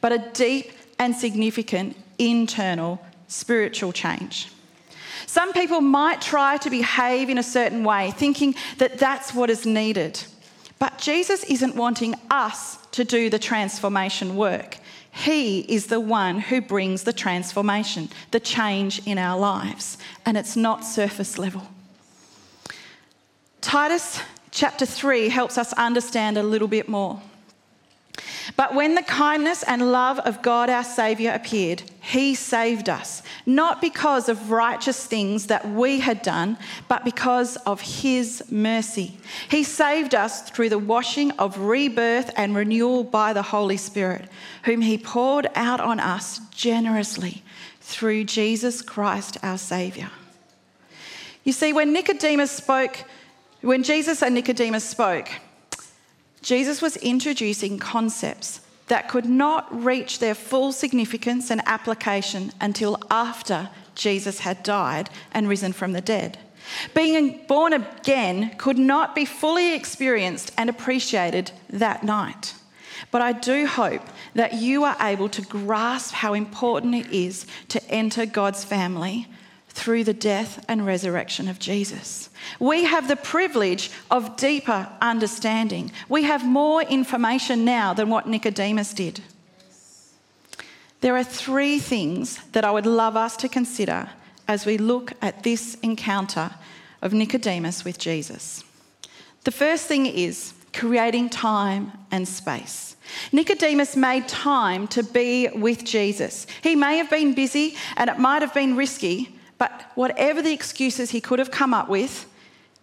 but 0.00 0.10
a 0.10 0.18
deep 0.32 0.72
and 0.98 1.14
significant 1.14 1.96
internal 2.18 3.00
spiritual 3.26 3.92
change. 3.92 4.48
Some 5.26 5.52
people 5.52 5.82
might 5.82 6.22
try 6.22 6.56
to 6.56 6.70
behave 6.70 7.28
in 7.28 7.36
a 7.36 7.42
certain 7.42 7.84
way, 7.84 8.10
thinking 8.12 8.54
that 8.78 8.98
that's 8.98 9.34
what 9.34 9.50
is 9.50 9.66
needed. 9.66 10.22
But 10.78 10.96
Jesus 10.96 11.44
isn't 11.44 11.76
wanting 11.76 12.14
us 12.30 12.78
to 12.92 13.04
do 13.04 13.28
the 13.28 13.38
transformation 13.38 14.36
work. 14.36 14.78
He 15.24 15.60
is 15.60 15.86
the 15.86 15.98
one 15.98 16.38
who 16.38 16.60
brings 16.60 17.02
the 17.02 17.12
transformation, 17.12 18.08
the 18.30 18.38
change 18.38 19.04
in 19.04 19.18
our 19.18 19.36
lives, 19.36 19.98
and 20.24 20.36
it's 20.36 20.54
not 20.54 20.84
surface 20.84 21.38
level. 21.38 21.66
Titus 23.60 24.20
chapter 24.52 24.86
3 24.86 25.28
helps 25.28 25.58
us 25.58 25.72
understand 25.72 26.38
a 26.38 26.42
little 26.44 26.68
bit 26.68 26.88
more. 26.88 27.20
But 28.56 28.74
when 28.74 28.94
the 28.94 29.02
kindness 29.02 29.62
and 29.62 29.92
love 29.92 30.18
of 30.20 30.42
God 30.42 30.70
our 30.70 30.84
Saviour 30.84 31.32
appeared, 31.32 31.82
He 32.00 32.34
saved 32.34 32.88
us, 32.88 33.22
not 33.46 33.80
because 33.80 34.28
of 34.28 34.50
righteous 34.50 35.04
things 35.06 35.46
that 35.46 35.68
we 35.68 36.00
had 36.00 36.22
done, 36.22 36.58
but 36.88 37.04
because 37.04 37.56
of 37.58 37.80
His 37.80 38.42
mercy. 38.50 39.18
He 39.50 39.64
saved 39.64 40.14
us 40.14 40.50
through 40.50 40.70
the 40.70 40.78
washing 40.78 41.30
of 41.32 41.58
rebirth 41.58 42.30
and 42.36 42.56
renewal 42.56 43.04
by 43.04 43.32
the 43.32 43.42
Holy 43.42 43.76
Spirit, 43.76 44.28
whom 44.64 44.80
He 44.80 44.98
poured 44.98 45.48
out 45.54 45.80
on 45.80 46.00
us 46.00 46.40
generously 46.50 47.42
through 47.80 48.24
Jesus 48.24 48.82
Christ 48.82 49.38
our 49.42 49.58
Saviour. 49.58 50.10
You 51.44 51.52
see, 51.52 51.72
when 51.72 51.92
Nicodemus 51.92 52.50
spoke, 52.50 53.04
when 53.62 53.82
Jesus 53.82 54.22
and 54.22 54.34
Nicodemus 54.34 54.84
spoke, 54.84 55.30
Jesus 56.42 56.80
was 56.80 56.96
introducing 56.98 57.78
concepts 57.78 58.60
that 58.88 59.08
could 59.08 59.26
not 59.26 59.84
reach 59.84 60.18
their 60.18 60.34
full 60.34 60.72
significance 60.72 61.50
and 61.50 61.62
application 61.66 62.52
until 62.60 62.98
after 63.10 63.70
Jesus 63.94 64.40
had 64.40 64.62
died 64.62 65.10
and 65.32 65.48
risen 65.48 65.72
from 65.72 65.92
the 65.92 66.00
dead. 66.00 66.38
Being 66.94 67.44
born 67.46 67.72
again 67.72 68.54
could 68.58 68.78
not 68.78 69.14
be 69.14 69.24
fully 69.24 69.74
experienced 69.74 70.52
and 70.56 70.68
appreciated 70.68 71.50
that 71.70 72.04
night. 72.04 72.54
But 73.10 73.22
I 73.22 73.32
do 73.32 73.66
hope 73.66 74.02
that 74.34 74.54
you 74.54 74.84
are 74.84 74.96
able 75.00 75.28
to 75.30 75.42
grasp 75.42 76.12
how 76.12 76.34
important 76.34 76.94
it 76.94 77.10
is 77.12 77.46
to 77.68 77.84
enter 77.90 78.26
God's 78.26 78.64
family 78.64 79.26
through 79.78 80.02
the 80.02 80.12
death 80.12 80.64
and 80.68 80.84
resurrection 80.84 81.46
of 81.46 81.60
Jesus. 81.60 82.30
We 82.58 82.84
have 82.84 83.06
the 83.06 83.16
privilege 83.16 83.92
of 84.10 84.36
deeper 84.36 84.88
understanding. 85.00 85.92
We 86.08 86.24
have 86.24 86.44
more 86.44 86.82
information 86.82 87.64
now 87.64 87.94
than 87.94 88.10
what 88.10 88.26
Nicodemus 88.26 88.92
did. 88.92 89.20
There 91.00 91.16
are 91.16 91.22
three 91.22 91.78
things 91.78 92.38
that 92.52 92.64
I 92.64 92.72
would 92.72 92.86
love 92.86 93.16
us 93.16 93.36
to 93.36 93.48
consider 93.48 94.10
as 94.48 94.66
we 94.66 94.78
look 94.78 95.12
at 95.22 95.44
this 95.44 95.76
encounter 95.76 96.50
of 97.00 97.12
Nicodemus 97.12 97.84
with 97.84 97.98
Jesus. 97.98 98.64
The 99.44 99.52
first 99.52 99.86
thing 99.86 100.06
is 100.06 100.54
creating 100.72 101.30
time 101.30 101.92
and 102.10 102.26
space. 102.26 102.96
Nicodemus 103.30 103.94
made 103.94 104.26
time 104.26 104.88
to 104.88 105.04
be 105.04 105.48
with 105.54 105.84
Jesus. 105.84 106.48
He 106.62 106.74
may 106.74 106.98
have 106.98 107.10
been 107.10 107.32
busy 107.32 107.76
and 107.96 108.10
it 108.10 108.18
might 108.18 108.42
have 108.42 108.52
been 108.52 108.74
risky, 108.74 109.37
but 109.58 109.90
whatever 109.94 110.40
the 110.40 110.52
excuses 110.52 111.10
he 111.10 111.20
could 111.20 111.38
have 111.38 111.50
come 111.50 111.74
up 111.74 111.88
with, 111.88 112.26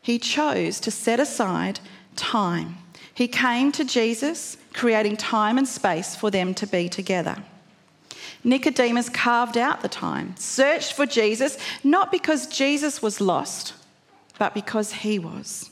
he 0.02 0.20
chose 0.20 0.80
to 0.82 0.92
set 0.92 1.20
aside 1.20 1.80
time. 2.16 2.78
He 3.14 3.28
came 3.28 3.72
to 3.72 3.86
Jesus, 3.86 4.58
creating 4.74 5.18
time 5.18 5.58
and 5.58 5.68
space 5.68 6.16
for 6.16 6.30
them 6.30 6.54
to 6.56 6.68
be 6.68 6.90
together. 6.90 7.38
Nicodemus 8.44 9.10
carved 9.10 9.58
out 9.58 9.82
the 9.82 9.90
time, 9.90 10.36
searched 10.38 10.94
for 10.94 11.06
Jesus, 11.06 11.58
not 11.84 12.12
because 12.12 12.46
Jesus 12.46 13.02
was 13.02 13.20
lost, 13.20 13.74
but 14.38 14.54
because 14.54 14.92
he 14.92 15.18
was. 15.18 15.72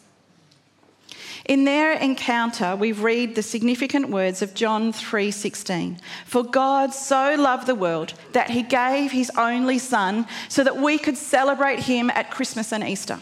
In 1.45 1.65
their 1.65 1.93
encounter, 1.93 2.75
we 2.75 2.93
read 2.93 3.35
the 3.35 3.43
significant 3.43 4.09
words 4.09 4.41
of 4.41 4.53
John 4.53 4.93
3:16. 4.93 5.99
For 6.25 6.43
God 6.43 6.93
so 6.93 7.35
loved 7.37 7.67
the 7.67 7.75
world 7.75 8.13
that 8.31 8.51
he 8.51 8.61
gave 8.61 9.11
his 9.11 9.29
only 9.37 9.77
son 9.77 10.25
so 10.47 10.63
that 10.63 10.77
we 10.77 10.97
could 10.97 11.17
celebrate 11.17 11.79
him 11.79 12.09
at 12.11 12.31
Christmas 12.31 12.71
and 12.71 12.83
Easter. 12.83 13.19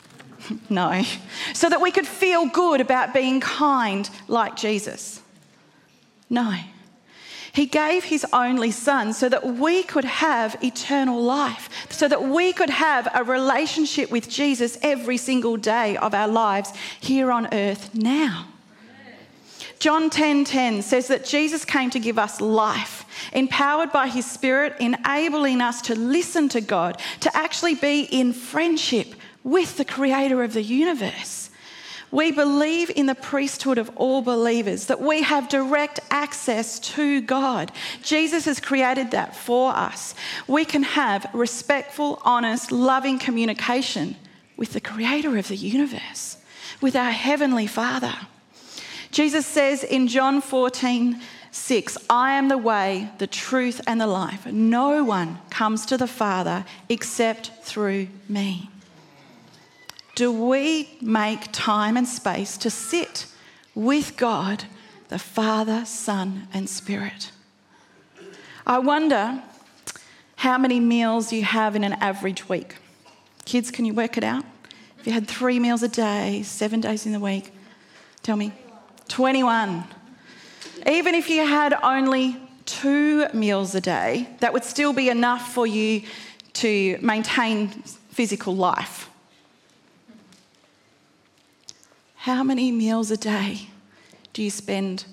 no. 0.68 1.04
So 1.54 1.68
that 1.68 1.80
we 1.80 1.92
could 1.92 2.08
feel 2.08 2.46
good 2.46 2.80
about 2.80 3.14
being 3.14 3.38
kind 3.40 4.10
like 4.26 4.56
Jesus. 4.56 5.20
No. 6.28 6.56
He 7.52 7.66
gave 7.66 8.04
his 8.04 8.24
only 8.32 8.70
son 8.70 9.12
so 9.12 9.28
that 9.28 9.46
we 9.46 9.82
could 9.82 10.06
have 10.06 10.56
eternal 10.62 11.22
life, 11.22 11.68
so 11.90 12.08
that 12.08 12.24
we 12.24 12.52
could 12.54 12.70
have 12.70 13.08
a 13.14 13.22
relationship 13.22 14.10
with 14.10 14.28
Jesus 14.28 14.78
every 14.80 15.18
single 15.18 15.58
day 15.58 15.96
of 15.98 16.14
our 16.14 16.28
lives 16.28 16.72
here 17.00 17.30
on 17.30 17.52
earth 17.52 17.94
now. 17.94 18.46
John 19.78 20.10
10:10 20.10 20.10
10, 20.10 20.44
10 20.44 20.82
says 20.82 21.08
that 21.08 21.26
Jesus 21.26 21.64
came 21.64 21.90
to 21.90 21.98
give 21.98 22.18
us 22.18 22.40
life, 22.40 23.04
empowered 23.32 23.92
by 23.92 24.08
his 24.08 24.24
spirit, 24.24 24.74
enabling 24.80 25.60
us 25.60 25.82
to 25.82 25.94
listen 25.94 26.48
to 26.50 26.60
God, 26.60 27.00
to 27.20 27.36
actually 27.36 27.74
be 27.74 28.02
in 28.02 28.32
friendship 28.32 29.14
with 29.44 29.76
the 29.76 29.84
creator 29.84 30.42
of 30.42 30.52
the 30.54 30.62
universe. 30.62 31.41
We 32.12 32.30
believe 32.30 32.90
in 32.90 33.06
the 33.06 33.14
priesthood 33.14 33.78
of 33.78 33.90
all 33.96 34.20
believers, 34.20 34.86
that 34.86 35.00
we 35.00 35.22
have 35.22 35.48
direct 35.48 35.98
access 36.10 36.78
to 36.80 37.22
God. 37.22 37.72
Jesus 38.02 38.44
has 38.44 38.60
created 38.60 39.10
that 39.10 39.34
for 39.34 39.74
us. 39.74 40.14
We 40.46 40.66
can 40.66 40.82
have 40.82 41.26
respectful, 41.32 42.20
honest, 42.22 42.70
loving 42.70 43.18
communication 43.18 44.16
with 44.58 44.74
the 44.74 44.80
creator 44.80 45.38
of 45.38 45.48
the 45.48 45.56
universe, 45.56 46.36
with 46.82 46.94
our 46.94 47.10
heavenly 47.10 47.66
Father. 47.66 48.14
Jesus 49.10 49.46
says 49.46 49.82
in 49.82 50.06
John 50.06 50.42
14, 50.42 51.18
6, 51.50 51.98
I 52.10 52.32
am 52.32 52.48
the 52.48 52.58
way, 52.58 53.10
the 53.18 53.26
truth, 53.26 53.80
and 53.86 53.98
the 53.98 54.06
life. 54.06 54.44
No 54.44 55.02
one 55.02 55.38
comes 55.48 55.86
to 55.86 55.96
the 55.96 56.06
Father 56.06 56.66
except 56.90 57.52
through 57.62 58.08
me 58.28 58.68
do 60.14 60.30
we 60.30 60.90
make 61.00 61.50
time 61.52 61.96
and 61.96 62.06
space 62.06 62.56
to 62.58 62.70
sit 62.70 63.26
with 63.74 64.16
God, 64.16 64.64
the 65.08 65.18
Father, 65.18 65.84
Son, 65.84 66.48
and 66.52 66.68
Spirit? 66.68 67.30
I 68.66 68.78
wonder 68.78 69.42
how 70.36 70.58
many 70.58 70.80
meals 70.80 71.32
you 71.32 71.44
have 71.44 71.74
in 71.74 71.84
an 71.84 71.94
average 71.94 72.48
week. 72.48 72.76
Kids, 73.44 73.70
can 73.70 73.84
you 73.84 73.94
work 73.94 74.16
it 74.16 74.24
out? 74.24 74.44
If 74.98 75.06
you 75.06 75.12
had 75.12 75.26
three 75.26 75.58
meals 75.58 75.82
a 75.82 75.88
day, 75.88 76.42
seven 76.42 76.80
days 76.80 77.06
in 77.06 77.12
the 77.12 77.20
week, 77.20 77.52
tell 78.22 78.36
me. 78.36 78.52
21. 79.08 79.84
Even 80.86 81.14
if 81.14 81.28
you 81.28 81.46
had 81.46 81.74
only 81.82 82.36
two 82.66 83.28
meals 83.34 83.74
a 83.74 83.80
day, 83.80 84.28
that 84.40 84.52
would 84.52 84.64
still 84.64 84.92
be 84.92 85.08
enough 85.08 85.52
for 85.52 85.66
you 85.66 86.02
to 86.54 86.98
maintain 87.02 87.68
physical 88.10 88.54
life. 88.54 89.10
How 92.22 92.44
many 92.44 92.70
meals 92.70 93.10
a 93.10 93.16
day 93.16 93.66
do 94.32 94.44
you 94.44 94.50
spend 94.50 95.06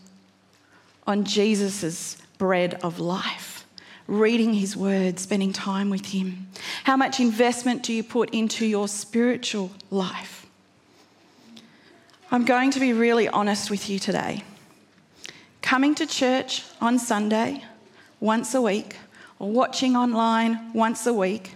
on 1.07 1.23
Jesus' 1.23 2.17
bread 2.37 2.79
of 2.83 2.99
life? 2.99 3.65
Reading 4.05 4.53
his 4.53 4.77
word, 4.77 5.17
spending 5.17 5.51
time 5.51 5.89
with 5.89 6.05
him? 6.05 6.49
How 6.83 6.95
much 6.95 7.19
investment 7.19 7.81
do 7.81 7.93
you 7.93 8.03
put 8.03 8.29
into 8.29 8.63
your 8.63 8.87
spiritual 8.87 9.71
life? 9.89 10.45
I'm 12.29 12.45
going 12.45 12.69
to 12.69 12.79
be 12.79 12.93
really 12.93 13.27
honest 13.27 13.71
with 13.71 13.89
you 13.89 13.97
today. 13.97 14.43
Coming 15.63 15.95
to 15.95 16.05
church 16.05 16.63
on 16.79 16.99
Sunday 16.99 17.63
once 18.19 18.53
a 18.53 18.61
week 18.61 18.97
or 19.39 19.49
watching 19.49 19.95
online 19.95 20.71
once 20.73 21.07
a 21.07 21.13
week 21.15 21.55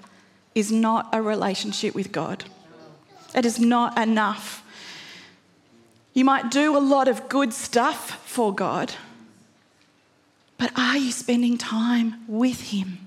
is 0.55 0.71
not 0.71 1.09
a 1.13 1.21
relationship 1.21 1.93
with 1.93 2.11
God. 2.11 2.43
It 3.35 3.45
is 3.45 3.59
not 3.59 3.99
enough 3.99 4.62
you 6.13 6.23
might 6.23 6.51
do 6.51 6.77
a 6.77 6.79
lot 6.79 7.07
of 7.07 7.27
good 7.27 7.53
stuff 7.53 8.23
for 8.25 8.53
God, 8.53 8.93
but 10.57 10.71
are 10.77 10.97
you 10.97 11.11
spending 11.11 11.57
time 11.57 12.23
with 12.27 12.71
Him? 12.71 12.99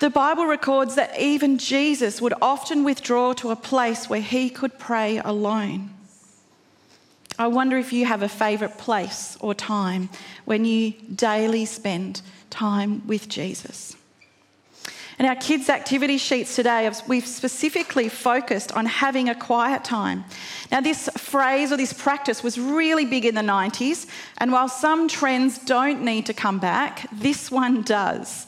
The 0.00 0.08
Bible 0.08 0.46
records 0.46 0.94
that 0.94 1.20
even 1.20 1.58
Jesus 1.58 2.22
would 2.22 2.32
often 2.40 2.84
withdraw 2.84 3.34
to 3.34 3.50
a 3.50 3.56
place 3.56 4.08
where 4.08 4.22
he 4.22 4.48
could 4.48 4.78
pray 4.78 5.18
alone. 5.18 5.90
I 7.38 7.48
wonder 7.48 7.76
if 7.76 7.92
you 7.92 8.06
have 8.06 8.22
a 8.22 8.28
favourite 8.28 8.78
place 8.78 9.36
or 9.40 9.54
time 9.54 10.08
when 10.46 10.64
you 10.64 10.92
daily 11.14 11.66
spend 11.66 12.22
time 12.48 13.06
with 13.06 13.28
Jesus. 13.28 13.94
In 15.20 15.26
our 15.26 15.36
kids' 15.36 15.68
activity 15.68 16.16
sheets 16.16 16.56
today, 16.56 16.90
we've 17.06 17.26
specifically 17.26 18.08
focused 18.08 18.72
on 18.72 18.86
having 18.86 19.28
a 19.28 19.34
quiet 19.34 19.84
time. 19.84 20.24
Now, 20.72 20.80
this 20.80 21.10
phrase 21.18 21.70
or 21.70 21.76
this 21.76 21.92
practice 21.92 22.42
was 22.42 22.58
really 22.58 23.04
big 23.04 23.26
in 23.26 23.34
the 23.34 23.42
90s, 23.42 24.06
and 24.38 24.50
while 24.50 24.70
some 24.70 25.08
trends 25.08 25.58
don't 25.58 26.00
need 26.00 26.24
to 26.24 26.32
come 26.32 26.58
back, 26.58 27.06
this 27.12 27.50
one 27.50 27.82
does. 27.82 28.46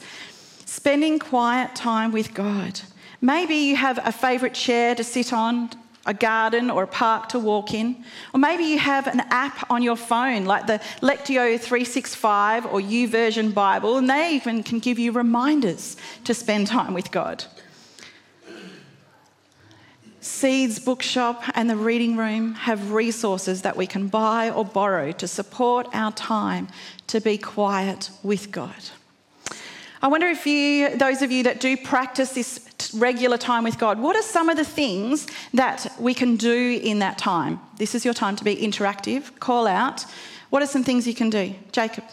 Spending 0.65 1.19
quiet 1.19 1.75
time 1.75 2.11
with 2.11 2.33
God. 2.33 2.81
Maybe 3.21 3.53
you 3.53 3.75
have 3.75 3.99
a 4.03 4.11
favourite 4.11 4.55
chair 4.55 4.95
to 4.95 5.03
sit 5.03 5.31
on, 5.31 5.69
a 6.05 6.13
garden 6.13 6.69
or 6.69 6.83
a 6.83 6.87
park 6.87 7.29
to 7.29 7.39
walk 7.39 7.73
in. 7.73 8.03
Or 8.33 8.39
maybe 8.39 8.63
you 8.63 8.79
have 8.79 9.07
an 9.07 9.21
app 9.29 9.69
on 9.71 9.81
your 9.83 9.95
phone 9.95 10.45
like 10.45 10.67
the 10.67 10.79
Lectio 11.01 11.59
365 11.59 12.65
or 12.65 12.79
YouVersion 12.79 13.53
Bible, 13.53 13.97
and 13.97 14.09
they 14.09 14.35
even 14.35 14.63
can 14.63 14.79
give 14.79 14.99
you 14.99 15.11
reminders 15.11 15.95
to 16.25 16.33
spend 16.33 16.67
time 16.67 16.93
with 16.93 17.11
God. 17.11 17.45
Seeds 20.19 20.79
Bookshop 20.79 21.43
and 21.53 21.69
the 21.69 21.75
Reading 21.75 22.15
Room 22.15 22.53
have 22.53 22.91
resources 22.91 23.61
that 23.63 23.75
we 23.75 23.85
can 23.85 24.07
buy 24.07 24.49
or 24.49 24.63
borrow 24.63 25.11
to 25.11 25.27
support 25.27 25.87
our 25.93 26.13
time 26.13 26.69
to 27.07 27.19
be 27.19 27.37
quiet 27.37 28.09
with 28.23 28.49
God. 28.49 28.73
I 30.01 30.07
wonder 30.07 30.27
if 30.27 30.45
you, 30.45 30.97
those 30.97 31.21
of 31.21 31.31
you 31.31 31.43
that 31.43 31.59
do 31.59 31.75
practice 31.75 32.33
this 32.33 32.62
regular 32.93 33.37
time 33.37 33.63
with 33.63 33.77
God, 33.77 33.99
what 33.99 34.15
are 34.15 34.23
some 34.23 34.49
of 34.49 34.57
the 34.57 34.65
things 34.65 35.27
that 35.53 35.93
we 35.99 36.13
can 36.13 36.35
do 36.35 36.79
in 36.83 36.99
that 36.99 37.17
time? 37.17 37.59
This 37.77 37.93
is 37.93 38.03
your 38.03 38.13
time 38.13 38.35
to 38.37 38.43
be 38.43 38.55
interactive, 38.55 39.39
call 39.39 39.67
out. 39.67 40.05
What 40.49 40.61
are 40.61 40.67
some 40.67 40.83
things 40.83 41.07
you 41.07 41.13
can 41.13 41.29
do? 41.29 41.53
Jacob? 41.71 42.03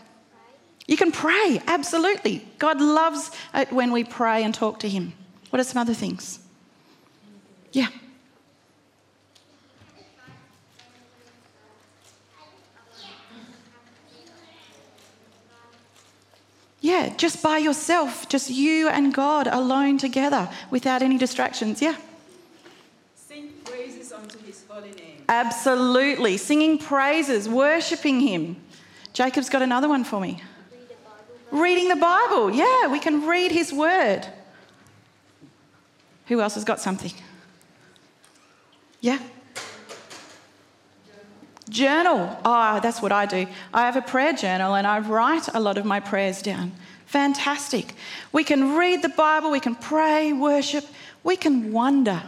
You 0.87 0.97
can 0.97 1.13
pray, 1.13 1.63
absolutely. 1.67 2.47
God 2.59 2.81
loves 2.81 3.31
it 3.55 3.73
when 3.73 3.93
we 3.93 4.03
pray 4.03 4.43
and 4.43 4.53
talk 4.53 4.81
to 4.81 4.89
Him. 4.89 5.13
What 5.51 5.61
are 5.61 5.65
some 5.65 5.81
other 5.81 5.95
things? 5.95 6.41
Yeah. 7.73 7.89
Yeah, 16.81 17.15
just 17.17 17.43
by 17.43 17.59
yourself, 17.59 18.29
just 18.29 18.49
you 18.49 18.89
and 18.89 19.13
God 19.13 19.47
alone 19.47 19.99
together 19.99 20.49
without 20.71 21.03
any 21.03 21.19
distractions. 21.19 21.83
Yeah. 21.83 21.97
Sing 23.15 23.53
praises 23.65 24.13
unto 24.13 24.39
his 24.39 24.65
holy 24.67 24.93
name. 24.93 25.25
Absolutely. 25.29 26.39
Singing 26.39 26.79
praises, 26.79 27.49
worshipping 27.49 28.21
him. 28.21 28.57
Jacob's 29.13 29.51
got 29.51 29.61
another 29.61 29.89
one 29.89 30.05
for 30.05 30.21
me. 30.21 30.43
Reading 31.51 31.89
the 31.89 31.97
Bible. 31.97 32.51
Yeah, 32.51 32.87
we 32.89 32.99
can 32.99 33.27
read 33.27 33.53
his 33.53 33.73
word. 33.73 34.27
Who 36.27 36.41
else 36.41 36.55
has 36.55 36.65
got 36.65 36.81
something? 36.81 37.13
Yeah. 39.01 39.19
Journal. 41.71 42.39
Oh, 42.45 42.81
that's 42.81 43.01
what 43.01 43.13
I 43.13 43.25
do. 43.25 43.47
I 43.73 43.83
have 43.83 43.97
a 43.97 44.03
prayer 44.03 44.35
journal 44.35 44.75
and 44.75 44.87
I 44.87 44.99
write 44.99 45.49
a 45.55 45.61
lot 45.61 45.79
of 45.79 45.85
my 45.85 46.01
prayers 46.01 46.43
down. 46.43 46.73
Fantastic. 47.07 47.95
We 48.33 48.45
can 48.45 48.77
read 48.77 49.03
the 49.03 49.09
Bible, 49.09 49.51
we 49.51 49.61
can 49.61 49.75
pray, 49.75 50.33
worship, 50.33 50.85
we 51.25 51.37
can 51.37 51.73
wonder, 51.73 52.23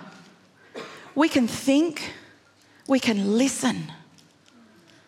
we 1.15 1.29
can 1.29 1.47
think, 1.47 2.15
we 2.89 2.99
can 2.99 3.37
listen. 3.37 3.93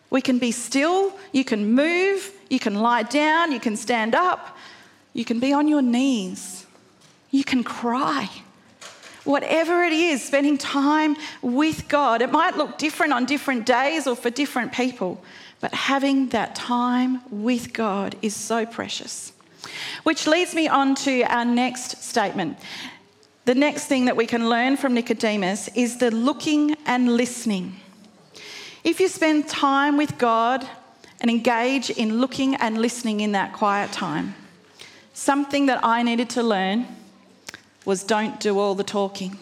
We 0.09 0.21
can 0.21 0.39
be 0.39 0.51
still, 0.51 1.13
you 1.33 1.43
can 1.43 1.73
move, 1.73 2.31
you 2.49 2.59
can 2.59 2.75
lie 2.75 3.03
down, 3.03 3.51
you 3.51 3.59
can 3.59 3.75
stand 3.75 4.15
up, 4.15 4.57
you 5.13 5.25
can 5.25 5.39
be 5.39 5.51
on 5.51 5.67
your 5.67 5.81
knees, 5.81 6.65
you 7.31 7.43
can 7.43 7.63
cry. 7.63 8.29
Whatever 9.25 9.83
it 9.83 9.91
is, 9.91 10.23
spending 10.23 10.57
time 10.57 11.17
with 11.41 11.87
God, 11.87 12.21
it 12.21 12.31
might 12.31 12.57
look 12.57 12.77
different 12.77 13.11
on 13.11 13.25
different 13.25 13.65
days 13.65 14.05
or 14.07 14.15
for 14.15 14.29
different 14.29 14.71
people, 14.71 15.21
but 15.59 15.73
having 15.73 16.29
that 16.29 16.55
time 16.55 17.21
with 17.31 17.73
God 17.73 18.15
is 18.21 18.35
so 18.35 18.65
precious. 18.67 19.33
Which 20.03 20.27
leads 20.27 20.53
me 20.53 20.67
on 20.67 20.93
to 20.95 21.23
our 21.23 21.43
next 21.43 22.03
statement. 22.03 22.59
The 23.45 23.55
next 23.55 23.87
thing 23.87 24.05
that 24.05 24.15
we 24.15 24.27
can 24.27 24.47
learn 24.47 24.77
from 24.77 24.93
Nicodemus 24.93 25.69
is 25.69 25.97
the 25.97 26.11
looking 26.11 26.75
and 26.85 27.15
listening. 27.15 27.75
If 28.83 28.99
you 28.99 29.07
spend 29.07 29.47
time 29.47 29.97
with 29.97 30.19
God 30.19 30.67
and 31.19 31.31
engage 31.31 31.89
in 31.89 32.19
looking 32.19 32.55
and 32.55 32.79
listening 32.79 33.21
in 33.21 33.31
that 33.31 33.53
quiet 33.53 33.91
time, 33.91 34.35
something 35.13 35.65
that 35.65 35.83
I 35.83 36.03
needed 36.03 36.29
to 36.31 36.43
learn 36.43 36.85
was 37.85 38.03
don't 38.03 38.39
do 38.39 38.59
all 38.59 38.75
the 38.75 38.83
talking. 38.83 39.37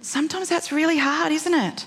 Sometimes 0.00 0.48
that's 0.48 0.72
really 0.72 0.98
hard, 0.98 1.32
isn't 1.32 1.54
it? 1.54 1.86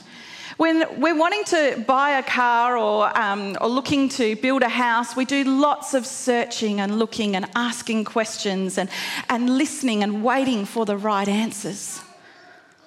When 0.58 1.02
we're 1.02 1.18
wanting 1.18 1.44
to 1.46 1.84
buy 1.86 2.12
a 2.12 2.24
car 2.24 2.78
or, 2.78 3.18
um, 3.18 3.58
or 3.60 3.68
looking 3.68 4.08
to 4.10 4.38
build 4.38 4.64
a 4.64 4.70
house, 4.70 5.14
we 5.14 5.26
do 5.26 5.44
lots 5.44 5.94
of 5.94 6.06
searching 6.06 6.80
and 6.80 6.98
looking 6.98 7.36
and 7.36 7.46
asking 7.56 8.06
questions 8.06 8.78
and, 8.78 8.90
and 9.28 9.58
listening 9.58 10.02
and 10.02 10.24
waiting 10.24 10.64
for 10.64 10.86
the 10.86 10.96
right 10.96 11.28
answers. 11.28 12.00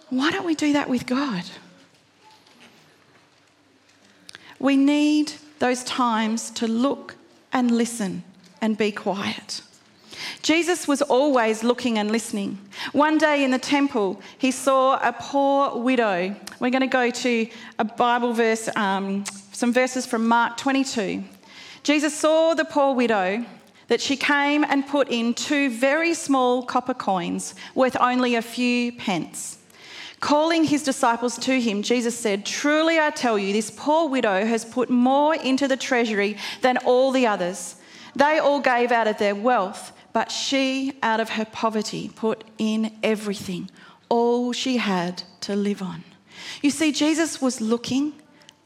Why 0.08 0.30
don't 0.30 0.46
we 0.46 0.54
do 0.54 0.72
that 0.72 0.88
with 0.88 1.04
God? 1.04 1.44
We 4.58 4.76
need 4.76 5.34
those 5.58 5.84
times 5.84 6.50
to 6.52 6.66
look 6.66 7.16
and 7.52 7.70
listen 7.70 8.24
and 8.62 8.78
be 8.78 8.92
quiet. 8.92 9.60
Jesus 10.42 10.88
was 10.88 11.02
always 11.02 11.62
looking 11.62 11.98
and 11.98 12.11
listening. 12.11 12.59
One 12.92 13.18
day 13.18 13.44
in 13.44 13.50
the 13.50 13.59
temple, 13.59 14.20
he 14.38 14.50
saw 14.50 14.96
a 14.96 15.12
poor 15.12 15.78
widow. 15.78 16.35
We're 16.61 16.70
going 16.70 16.81
to 16.81 16.87
go 16.87 17.11
to 17.11 17.48
a 17.78 17.85
Bible 17.85 18.33
verse, 18.33 18.68
um, 18.76 19.24
some 19.52 19.72
verses 19.72 20.07
from 20.07 20.26
Mark 20.26 20.57
22. 20.57 21.22
Jesus 21.83 22.14
saw 22.14 22.54
the 22.54 22.64
poor 22.64 22.94
widow 22.94 23.44
that 23.88 24.00
she 24.00 24.16
came 24.16 24.64
and 24.64 24.87
put 24.87 25.09
in 25.09 25.35
two 25.35 25.70
very 25.70 26.14
small 26.14 26.62
copper 26.62 26.94
coins 26.94 27.54
worth 27.74 27.96
only 28.00 28.35
a 28.35 28.42
few 28.42 28.92
pence. 28.92 29.59
Calling 30.20 30.64
his 30.64 30.83
disciples 30.83 31.38
to 31.38 31.61
him, 31.61 31.83
Jesus 31.83 32.18
said, 32.18 32.44
Truly 32.44 32.98
I 32.98 33.11
tell 33.11 33.38
you, 33.38 33.52
this 33.52 33.70
poor 33.70 34.09
widow 34.09 34.44
has 34.44 34.64
put 34.64 34.90
more 34.90 35.35
into 35.35 35.68
the 35.68 35.76
treasury 35.76 36.37
than 36.61 36.76
all 36.78 37.12
the 37.12 37.26
others. 37.26 37.76
They 38.16 38.38
all 38.38 38.61
gave 38.61 38.90
out 38.90 39.07
of 39.07 39.18
their 39.18 39.37
wealth 39.37 39.92
but 40.18 40.33
she, 40.33 40.98
out 41.00 41.20
of 41.20 41.28
her 41.28 41.44
poverty, 41.44 42.11
put 42.16 42.42
in 42.59 42.90
everything, 43.04 43.70
all 44.09 44.52
she 44.52 44.76
had 44.76 45.22
to 45.40 45.54
live 45.54 45.81
on. 45.81 46.02
You 46.61 46.70
see, 46.70 46.90
Jesus 46.90 47.40
was 47.40 47.61
looking 47.61 48.14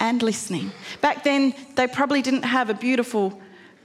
and 0.01 0.23
listening. 0.23 0.73
Back 1.03 1.25
then, 1.25 1.53
they 1.75 1.87
probably 1.87 2.23
didn't 2.23 2.45
have 2.45 2.71
a 2.71 2.75
beautiful 2.75 3.39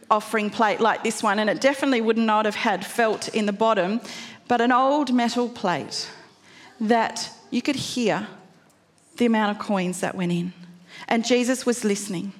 offering 0.09 0.49
plate 0.49 0.79
like 0.79 1.03
this 1.03 1.21
one, 1.21 1.39
and 1.39 1.49
it 1.49 1.59
definitely 1.59 1.99
would 1.99 2.17
not 2.17 2.45
have 2.45 2.55
had 2.55 2.85
felt 2.85 3.27
in 3.35 3.47
the 3.47 3.51
bottom, 3.51 3.99
but 4.47 4.61
an 4.61 4.71
old 4.71 5.13
metal 5.13 5.49
plate 5.49 6.09
that 6.79 7.29
you 7.51 7.61
could 7.61 7.75
hear 7.75 8.29
the 9.17 9.25
amount 9.25 9.57
of 9.57 9.61
coins 9.61 9.99
that 9.99 10.15
went 10.15 10.31
in. 10.31 10.53
And 11.09 11.25
Jesus 11.25 11.65
was 11.65 11.83
listening. 11.83 12.31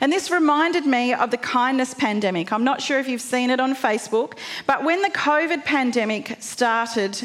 And 0.00 0.12
this 0.12 0.30
reminded 0.30 0.86
me 0.86 1.14
of 1.14 1.30
the 1.30 1.36
kindness 1.36 1.94
pandemic. 1.94 2.52
I'm 2.52 2.64
not 2.64 2.80
sure 2.80 2.98
if 2.98 3.08
you've 3.08 3.20
seen 3.20 3.50
it 3.50 3.60
on 3.60 3.74
Facebook, 3.74 4.38
but 4.66 4.84
when 4.84 5.02
the 5.02 5.10
COVID 5.10 5.64
pandemic 5.64 6.36
started 6.40 7.22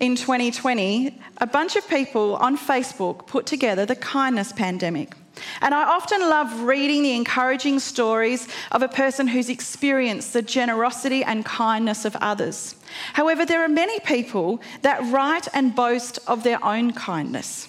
in 0.00 0.14
2020, 0.14 1.18
a 1.38 1.46
bunch 1.46 1.76
of 1.76 1.88
people 1.88 2.36
on 2.36 2.56
Facebook 2.56 3.26
put 3.26 3.46
together 3.46 3.84
the 3.84 3.96
kindness 3.96 4.52
pandemic. 4.52 5.14
And 5.60 5.74
I 5.74 5.84
often 5.84 6.20
love 6.20 6.62
reading 6.62 7.02
the 7.02 7.14
encouraging 7.14 7.78
stories 7.78 8.48
of 8.72 8.82
a 8.82 8.88
person 8.88 9.28
who's 9.28 9.48
experienced 9.48 10.32
the 10.32 10.42
generosity 10.42 11.22
and 11.24 11.44
kindness 11.44 12.04
of 12.04 12.16
others. 12.16 12.76
However, 13.12 13.44
there 13.44 13.62
are 13.62 13.68
many 13.68 14.00
people 14.00 14.60
that 14.82 15.00
write 15.12 15.48
and 15.54 15.74
boast 15.74 16.18
of 16.26 16.42
their 16.42 16.64
own 16.64 16.92
kindness. 16.92 17.68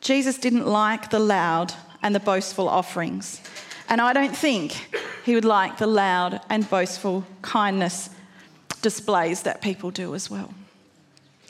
Jesus 0.00 0.38
didn't 0.38 0.66
like 0.66 1.10
the 1.10 1.18
loud 1.18 1.72
and 2.04 2.14
the 2.14 2.20
boastful 2.20 2.68
offerings. 2.68 3.40
And 3.88 4.00
I 4.00 4.12
don't 4.12 4.36
think 4.36 4.72
he 5.24 5.34
would 5.34 5.44
like 5.44 5.78
the 5.78 5.86
loud 5.86 6.40
and 6.50 6.68
boastful 6.68 7.24
kindness 7.42 8.10
displays 8.82 9.42
that 9.42 9.62
people 9.62 9.90
do 9.90 10.14
as 10.14 10.30
well. 10.30 10.52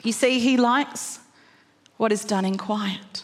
You 0.03 0.13
see, 0.13 0.39
he 0.39 0.55
likes 0.55 1.19
what 1.97 2.11
is 2.11 2.23
done 2.23 2.45
in 2.45 2.57
quiet. 2.57 3.23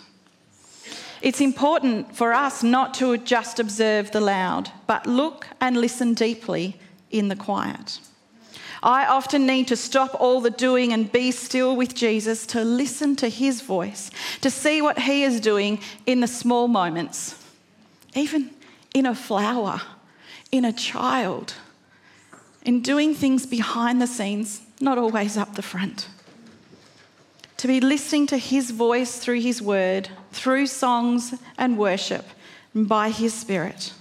It's 1.22 1.39
important 1.39 2.15
for 2.15 2.34
us 2.34 2.63
not 2.63 2.94
to 2.96 3.17
just 3.17 3.60
observe 3.60 4.12
the 4.12 4.22
loud, 4.22 4.70
but 4.86 5.08
look 5.08 5.48
and 5.62 5.78
listen 5.78 6.13
deeply 6.13 6.78
in 7.12 7.30
the 7.30 7.36
quiet. 7.36 8.00
I 8.84 9.06
often 9.06 9.46
need 9.46 9.67
to 9.67 9.76
stop 9.76 10.20
all 10.20 10.41
the 10.41 10.50
doing 10.50 10.91
and 10.91 11.12
be 11.12 11.32
still 11.32 11.76
with 11.76 11.94
Jesus 11.94 12.48
to 12.48 12.63
listen 12.63 13.15
to 13.17 13.30
his 13.30 13.62
voice, 13.62 14.10
to 14.41 14.50
see 14.50 14.82
what 14.82 15.00
he 15.00 15.24
is 15.24 15.39
doing 15.39 15.80
in 16.08 16.20
the 16.22 16.28
small 16.28 16.67
moments, 16.67 17.36
even 18.15 18.50
in 18.96 19.06
a 19.06 19.13
flower, 19.13 19.82
in 20.52 20.65
a 20.65 20.74
child, 20.74 21.54
in 22.63 22.82
doing 22.82 23.13
things 23.13 23.46
behind 23.46 24.02
the 24.02 24.08
scenes, 24.08 24.62
not 24.80 24.98
always 24.98 25.38
up 25.38 25.56
the 25.56 25.62
front. 25.62 26.08
To 27.58 27.67
be 27.67 27.80
listening 27.80 28.26
to 28.28 28.38
his 28.38 28.72
voice 28.72 29.20
through 29.20 29.41
his 29.41 29.62
word, 29.62 30.10
through 30.32 30.65
songs 30.65 31.36
and 31.60 31.78
worship, 31.78 32.26
and 32.74 32.89
by 32.89 33.12
his 33.12 33.36
spirit. 33.36 33.94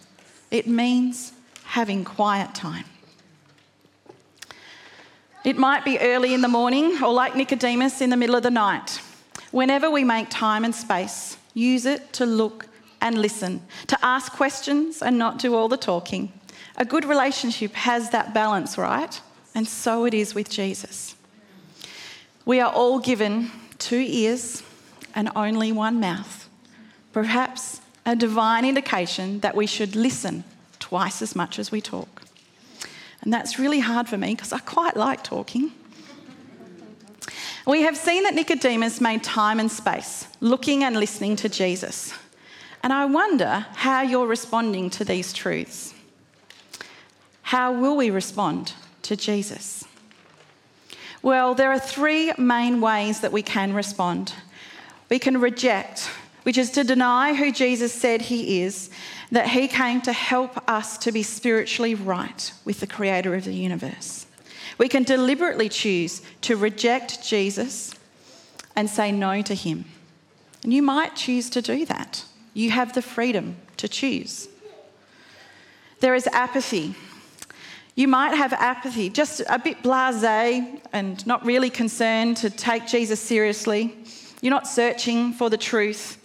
It 0.50 0.66
means 0.66 1.32
having 1.64 2.02
quiet 2.02 2.54
time. 2.54 2.86
It 5.42 5.56
might 5.56 5.86
be 5.86 5.98
early 5.98 6.34
in 6.34 6.42
the 6.42 6.48
morning 6.48 7.02
or 7.02 7.12
like 7.12 7.34
Nicodemus 7.34 8.02
in 8.02 8.10
the 8.10 8.16
middle 8.16 8.36
of 8.36 8.42
the 8.42 8.50
night. 8.50 9.00
Whenever 9.52 9.90
we 9.90 10.04
make 10.04 10.28
time 10.28 10.64
and 10.64 10.74
space, 10.74 11.38
use 11.54 11.86
it 11.86 12.12
to 12.14 12.26
look 12.26 12.66
and 13.00 13.18
listen, 13.18 13.62
to 13.86 13.98
ask 14.04 14.32
questions 14.32 15.00
and 15.00 15.18
not 15.18 15.38
do 15.38 15.54
all 15.54 15.68
the 15.68 15.78
talking. 15.78 16.30
A 16.76 16.84
good 16.84 17.06
relationship 17.06 17.72
has 17.72 18.10
that 18.10 18.34
balance, 18.34 18.76
right? 18.76 19.20
And 19.54 19.66
so 19.66 20.04
it 20.04 20.12
is 20.12 20.34
with 20.34 20.50
Jesus. 20.50 21.16
We 22.44 22.60
are 22.60 22.70
all 22.70 22.98
given 22.98 23.50
two 23.78 24.04
ears 24.06 24.62
and 25.14 25.30
only 25.34 25.72
one 25.72 26.00
mouth. 26.00 26.48
Perhaps 27.12 27.80
a 28.04 28.14
divine 28.14 28.64
indication 28.64 29.40
that 29.40 29.56
we 29.56 29.66
should 29.66 29.96
listen 29.96 30.44
twice 30.78 31.22
as 31.22 31.34
much 31.34 31.58
as 31.58 31.72
we 31.72 31.80
talk. 31.80 32.19
And 33.22 33.32
that's 33.32 33.58
really 33.58 33.80
hard 33.80 34.08
for 34.08 34.16
me 34.16 34.34
because 34.34 34.52
I 34.52 34.58
quite 34.58 34.96
like 34.96 35.22
talking. 35.22 35.72
We 37.66 37.82
have 37.82 37.96
seen 37.96 38.22
that 38.22 38.34
Nicodemus 38.34 39.00
made 39.00 39.22
time 39.22 39.60
and 39.60 39.70
space 39.70 40.26
looking 40.40 40.82
and 40.82 40.96
listening 40.96 41.36
to 41.36 41.48
Jesus. 41.48 42.14
And 42.82 42.92
I 42.92 43.04
wonder 43.04 43.66
how 43.74 44.02
you're 44.02 44.26
responding 44.26 44.88
to 44.90 45.04
these 45.04 45.32
truths. 45.32 45.94
How 47.42 47.72
will 47.72 47.96
we 47.96 48.10
respond 48.10 48.72
to 49.02 49.16
Jesus? 49.16 49.84
Well, 51.22 51.54
there 51.54 51.70
are 51.70 51.78
three 51.78 52.32
main 52.38 52.80
ways 52.80 53.20
that 53.20 53.32
we 53.32 53.42
can 53.42 53.74
respond. 53.74 54.32
We 55.10 55.18
can 55.18 55.38
reject, 55.38 56.08
which 56.42 56.58
is 56.58 56.70
to 56.72 56.84
deny 56.84 57.34
who 57.34 57.52
Jesus 57.52 57.92
said 57.92 58.22
he 58.22 58.62
is 58.62 58.90
that 59.30 59.48
he 59.48 59.68
came 59.68 60.00
to 60.02 60.12
help 60.12 60.68
us 60.68 60.98
to 60.98 61.12
be 61.12 61.22
spiritually 61.22 61.94
right 61.94 62.52
with 62.64 62.80
the 62.80 62.86
creator 62.86 63.34
of 63.34 63.44
the 63.44 63.54
universe. 63.54 64.26
We 64.78 64.88
can 64.88 65.02
deliberately 65.02 65.68
choose 65.68 66.22
to 66.42 66.56
reject 66.56 67.22
Jesus 67.22 67.94
and 68.74 68.88
say 68.88 69.12
no 69.12 69.42
to 69.42 69.54
him. 69.54 69.84
And 70.62 70.72
you 70.72 70.82
might 70.82 71.16
choose 71.16 71.50
to 71.50 71.62
do 71.62 71.84
that. 71.86 72.24
You 72.54 72.70
have 72.70 72.94
the 72.94 73.02
freedom 73.02 73.56
to 73.76 73.88
choose. 73.88 74.48
There 76.00 76.14
is 76.14 76.26
apathy. 76.28 76.94
You 77.94 78.08
might 78.08 78.34
have 78.34 78.52
apathy, 78.54 79.10
just 79.10 79.42
a 79.48 79.58
bit 79.58 79.82
blase 79.82 80.24
and 80.92 81.26
not 81.26 81.44
really 81.44 81.70
concerned 81.70 82.38
to 82.38 82.48
take 82.48 82.86
Jesus 82.86 83.20
seriously. 83.20 83.94
You're 84.40 84.50
not 84.50 84.66
searching 84.66 85.34
for 85.34 85.50
the 85.50 85.58
truth, 85.58 86.16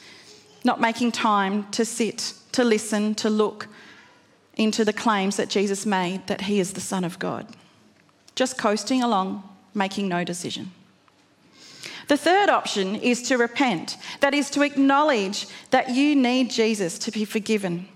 not 0.65 0.82
making 0.82 1.12
time 1.12 1.69
to 1.71 1.86
sit 1.86 2.34
to 2.56 2.63
listen, 2.63 3.13
to 3.15 3.30
look 3.30 3.67
into 4.56 4.86
the 4.86 4.93
claims 4.93 5.38
that 5.38 5.49
Jesus 5.49 5.86
made 5.86 6.25
that 6.28 6.41
he 6.41 6.60
is 6.60 6.73
the 6.73 6.82
Son 6.82 7.04
of 7.04 7.19
God. 7.19 7.45
Just 8.34 8.58
coasting 8.58 9.04
along, 9.04 9.43
making 9.73 10.08
no 10.08 10.23
decision. 10.23 10.71
The 12.08 12.17
third 12.17 12.49
option 12.49 12.95
is 12.95 13.23
to 13.23 13.38
repent, 13.38 13.97
that 14.21 14.34
is, 14.34 14.49
to 14.51 14.62
acknowledge 14.62 15.47
that 15.71 15.89
you 15.89 16.15
need 16.15 16.51
Jesus 16.51 16.97
to 16.99 17.12
be 17.12 17.25
forgiven. 17.25 17.88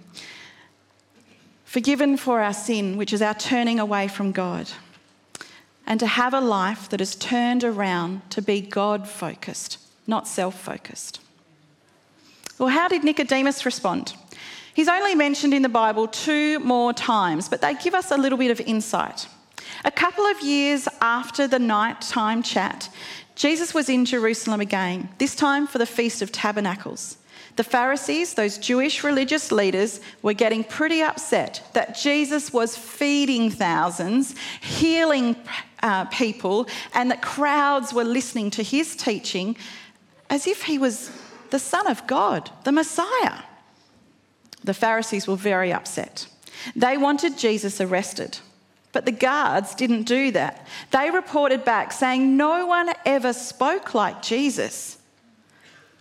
Forgiven 1.63 2.17
for 2.17 2.41
our 2.41 2.53
sin, 2.53 2.97
which 2.97 3.13
is 3.13 3.21
our 3.21 3.36
turning 3.36 3.79
away 3.79 4.08
from 4.08 4.32
God, 4.32 4.69
and 5.86 5.99
to 5.99 6.08
have 6.08 6.34
a 6.34 6.41
life 6.41 6.89
that 6.89 7.01
is 7.01 7.15
turned 7.15 7.63
around 7.63 8.29
to 8.32 8.41
be 8.41 8.62
God 8.62 9.08
focused, 9.08 9.77
not 10.08 10.27
self 10.27 10.60
focused. 10.60 11.19
Well, 12.60 12.67
how 12.67 12.89
did 12.89 13.06
Nicodemus 13.06 13.65
respond? 13.65 14.13
He's 14.74 14.89
only 14.89 15.15
mentioned 15.15 15.54
in 15.54 15.62
the 15.62 15.69
Bible 15.69 16.08
two 16.08 16.60
more 16.60 16.93
times, 16.93 17.48
but 17.48 17.62
they 17.62 17.74
give 17.74 17.95
us 17.95 18.12
a 18.12 18.17
little 18.17 18.38
bit 18.38 18.52
of 18.52 18.60
insight. 18.60 19.28
A 19.86 19.91
couple 19.91 20.26
of 20.26 20.41
years 20.41 20.88
after 21.02 21.48
the 21.48 21.58
nighttime 21.58 22.43
chat, 22.43 22.89
Jesus 23.36 23.74
was 23.74 23.88
in 23.88 24.04
Jerusalem 24.04 24.60
again, 24.60 25.08
this 25.19 25.36
time 25.36 25.67
for 25.67 25.78
the 25.78 25.86
Feast 25.86 26.22
of 26.22 26.34
Tabernacles. 26.34 27.17
The 27.56 27.63
Pharisees, 27.63 28.34
those 28.34 28.58
Jewish 28.58 29.04
religious 29.06 29.52
leaders, 29.54 30.02
were 30.22 30.34
getting 30.34 30.65
pretty 30.65 31.02
upset 31.02 31.62
that 31.74 31.95
Jesus 31.95 32.52
was 32.52 32.76
feeding 32.76 33.50
thousands, 33.50 34.36
healing 34.62 35.38
uh, 35.82 36.06
people, 36.06 36.67
and 36.93 37.10
that 37.10 37.22
crowds 37.22 37.93
were 37.93 38.04
listening 38.04 38.50
to 38.52 38.63
his 38.63 38.98
teaching 38.98 39.56
as 40.30 40.45
if 40.45 40.63
he 40.63 40.78
was 40.78 41.10
the 41.52 41.60
Son 41.60 41.88
of 41.88 42.06
God, 42.08 42.52
the 42.64 42.72
Messiah. 42.72 43.44
The 44.64 44.74
Pharisees 44.74 45.28
were 45.28 45.36
very 45.36 45.72
upset. 45.72 46.28
They 46.76 46.98
wanted 46.98 47.38
Jesus 47.38 47.80
arrested. 47.80 48.40
But 48.92 49.06
the 49.06 49.12
guards 49.12 49.76
didn't 49.76 50.04
do 50.04 50.32
that. 50.32 50.66
They 50.92 51.12
reported 51.12 51.64
back 51.64 51.92
saying 51.92 52.36
no 52.36 52.66
one 52.66 52.90
ever 53.06 53.34
spoke 53.34 53.94
like 53.94 54.22
Jesus. 54.22 54.98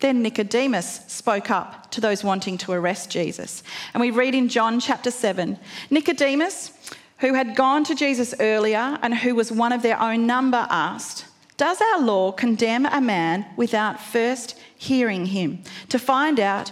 Then 0.00 0.22
Nicodemus 0.22 1.00
spoke 1.08 1.50
up 1.50 1.90
to 1.90 2.00
those 2.00 2.24
wanting 2.24 2.56
to 2.58 2.72
arrest 2.72 3.10
Jesus. 3.10 3.62
And 3.92 4.00
we 4.00 4.10
read 4.10 4.34
in 4.34 4.48
John 4.48 4.80
chapter 4.80 5.10
7 5.10 5.58
Nicodemus, 5.90 6.72
who 7.18 7.34
had 7.34 7.56
gone 7.56 7.84
to 7.84 7.94
Jesus 7.94 8.34
earlier 8.38 8.98
and 9.02 9.14
who 9.14 9.34
was 9.34 9.52
one 9.52 9.72
of 9.72 9.82
their 9.82 10.00
own 10.00 10.26
number, 10.26 10.66
asked, 10.70 11.26
Does 11.58 11.80
our 11.80 12.00
law 12.00 12.30
condemn 12.30 12.86
a 12.86 13.00
man 13.00 13.44
without 13.56 14.00
first 14.00 14.56
hearing 14.76 15.26
him 15.26 15.64
to 15.88 15.98
find 15.98 16.38
out 16.38 16.70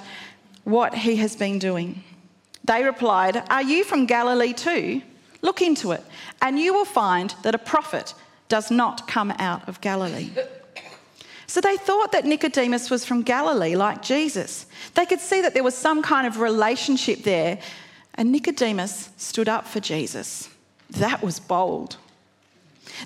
what 0.62 0.94
he 0.94 1.16
has 1.16 1.34
been 1.34 1.58
doing? 1.58 2.04
They 2.64 2.84
replied, 2.84 3.42
Are 3.50 3.62
you 3.62 3.82
from 3.82 4.06
Galilee 4.06 4.52
too? 4.52 5.02
Look 5.42 5.60
into 5.60 5.90
it, 5.90 6.04
and 6.40 6.58
you 6.58 6.72
will 6.72 6.84
find 6.84 7.34
that 7.42 7.54
a 7.54 7.58
prophet 7.58 8.14
does 8.48 8.70
not 8.70 9.08
come 9.08 9.32
out 9.32 9.68
of 9.68 9.82
Galilee. 9.82 10.30
So 11.48 11.60
they 11.60 11.76
thought 11.76 12.10
that 12.10 12.24
Nicodemus 12.24 12.90
was 12.90 13.04
from 13.04 13.22
Galilee, 13.22 13.76
like 13.76 14.02
Jesus. 14.02 14.66
They 14.94 15.06
could 15.06 15.20
see 15.20 15.40
that 15.42 15.54
there 15.54 15.62
was 15.62 15.76
some 15.76 16.02
kind 16.02 16.26
of 16.26 16.40
relationship 16.40 17.22
there, 17.22 17.60
and 18.14 18.32
Nicodemus 18.32 19.10
stood 19.16 19.48
up 19.48 19.64
for 19.64 19.78
Jesus. 19.78 20.50
That 20.90 21.22
was 21.22 21.38
bold. 21.38 21.98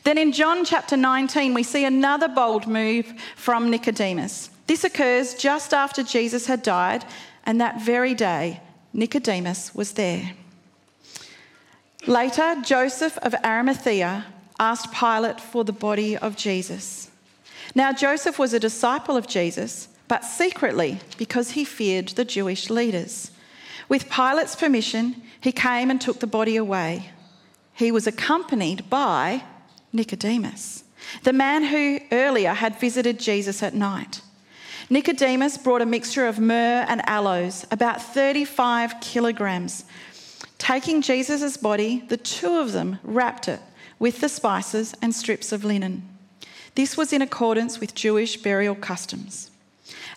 Then 0.04 0.18
in 0.18 0.32
John 0.32 0.64
chapter 0.64 0.96
19, 0.96 1.54
we 1.54 1.62
see 1.62 1.84
another 1.84 2.28
bold 2.28 2.66
move 2.66 3.12
from 3.36 3.70
Nicodemus. 3.70 4.50
This 4.66 4.84
occurs 4.84 5.34
just 5.34 5.74
after 5.74 6.02
Jesus 6.02 6.46
had 6.46 6.62
died, 6.62 7.04
and 7.44 7.60
that 7.60 7.82
very 7.82 8.14
day, 8.14 8.60
Nicodemus 8.92 9.74
was 9.74 9.92
there. 9.92 10.32
Later, 12.06 12.56
Joseph 12.62 13.18
of 13.18 13.34
Arimathea 13.44 14.26
asked 14.58 14.92
Pilate 14.92 15.40
for 15.40 15.64
the 15.64 15.72
body 15.72 16.16
of 16.16 16.36
Jesus. 16.36 17.10
Now, 17.74 17.92
Joseph 17.92 18.38
was 18.38 18.52
a 18.52 18.60
disciple 18.60 19.16
of 19.16 19.26
Jesus, 19.26 19.88
but 20.08 20.24
secretly 20.24 21.00
because 21.18 21.52
he 21.52 21.64
feared 21.64 22.08
the 22.08 22.24
Jewish 22.24 22.70
leaders. 22.70 23.30
With 23.88 24.08
Pilate's 24.08 24.56
permission, 24.56 25.22
he 25.40 25.52
came 25.52 25.90
and 25.90 26.00
took 26.00 26.20
the 26.20 26.26
body 26.26 26.56
away. 26.56 27.10
He 27.74 27.92
was 27.92 28.06
accompanied 28.06 28.88
by 28.90 29.42
Nicodemus, 29.92 30.84
the 31.22 31.32
man 31.32 31.64
who 31.64 32.00
earlier 32.12 32.54
had 32.54 32.78
visited 32.78 33.18
Jesus 33.18 33.62
at 33.62 33.74
night. 33.74 34.22
Nicodemus 34.88 35.56
brought 35.56 35.82
a 35.82 35.86
mixture 35.86 36.26
of 36.26 36.38
myrrh 36.38 36.84
and 36.88 37.06
aloes, 37.08 37.66
about 37.70 38.02
35 38.02 39.00
kilograms 39.00 39.84
Taking 40.60 41.00
Jesus' 41.00 41.56
body, 41.56 42.04
the 42.08 42.18
two 42.18 42.58
of 42.58 42.72
them 42.72 42.98
wrapped 43.02 43.48
it 43.48 43.60
with 43.98 44.20
the 44.20 44.28
spices 44.28 44.94
and 45.00 45.14
strips 45.14 45.52
of 45.52 45.64
linen. 45.64 46.06
This 46.74 46.98
was 46.98 47.14
in 47.14 47.22
accordance 47.22 47.80
with 47.80 47.94
Jewish 47.94 48.36
burial 48.36 48.74
customs. 48.74 49.50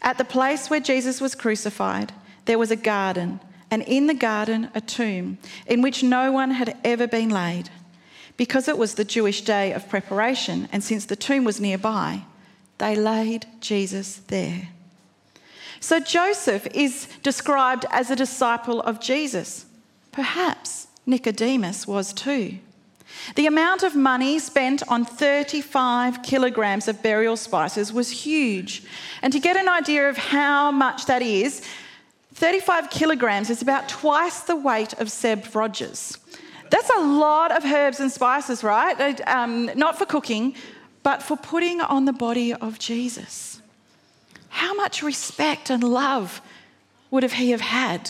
At 0.01 0.17
the 0.17 0.25
place 0.25 0.69
where 0.69 0.81
Jesus 0.81 1.21
was 1.21 1.33
crucified, 1.33 2.11
there 2.43 2.59
was 2.59 2.71
a 2.71 2.75
garden, 2.75 3.39
and 3.71 3.83
in 3.83 4.07
the 4.07 4.13
garden, 4.13 4.69
a 4.75 4.81
tomb 4.81 5.37
in 5.65 5.81
which 5.81 6.03
no 6.03 6.33
one 6.33 6.51
had 6.51 6.77
ever 6.83 7.07
been 7.07 7.29
laid. 7.29 7.69
Because 8.37 8.67
it 8.67 8.77
was 8.77 8.95
the 8.95 9.05
Jewish 9.05 9.41
day 9.41 9.71
of 9.73 9.89
preparation, 9.89 10.67
and 10.71 10.83
since 10.83 11.05
the 11.05 11.15
tomb 11.15 11.43
was 11.43 11.61
nearby, 11.61 12.23
they 12.79 12.95
laid 12.95 13.45
Jesus 13.59 14.17
there. 14.27 14.69
So 15.79 15.99
Joseph 15.99 16.65
is 16.73 17.07
described 17.21 17.85
as 17.91 18.09
a 18.09 18.15
disciple 18.15 18.81
of 18.81 19.01
Jesus. 19.01 19.65
Perhaps 20.11 20.87
Nicodemus 21.05 21.85
was 21.85 22.13
too. 22.13 22.57
The 23.35 23.47
amount 23.47 23.83
of 23.83 23.95
money 23.95 24.39
spent 24.39 24.81
on 24.87 25.05
35 25.05 26.23
kilograms 26.23 26.87
of 26.87 27.03
burial 27.03 27.37
spices 27.37 27.93
was 27.93 28.09
huge. 28.09 28.83
And 29.21 29.31
to 29.33 29.39
get 29.39 29.57
an 29.57 29.69
idea 29.69 30.09
of 30.09 30.17
how 30.17 30.71
much 30.71 31.05
that 31.05 31.21
is, 31.21 31.61
35 32.33 32.89
kilograms 32.89 33.49
is 33.49 33.61
about 33.61 33.89
twice 33.89 34.39
the 34.41 34.55
weight 34.55 34.93
of 34.93 35.11
Seb 35.11 35.53
Rogers. 35.55 36.17
That's 36.73 36.89
a 36.89 37.01
lot 37.01 37.55
of 37.55 37.63
herbs 37.63 37.99
and 37.99 38.11
spices, 38.11 38.63
right? 38.63 39.21
Um, 39.27 39.69
not 39.75 39.95
for 39.95 40.07
cooking, 40.07 40.55
but 41.03 41.21
for 41.21 41.37
putting 41.37 41.81
on 41.81 42.05
the 42.05 42.13
body 42.13 42.51
of 42.51 42.79
Jesus. 42.79 43.61
How 44.49 44.73
much 44.73 45.03
respect 45.03 45.69
and 45.69 45.83
love 45.83 46.41
would 47.11 47.21
have 47.21 47.33
he 47.33 47.51
have 47.51 47.61
had 47.61 48.09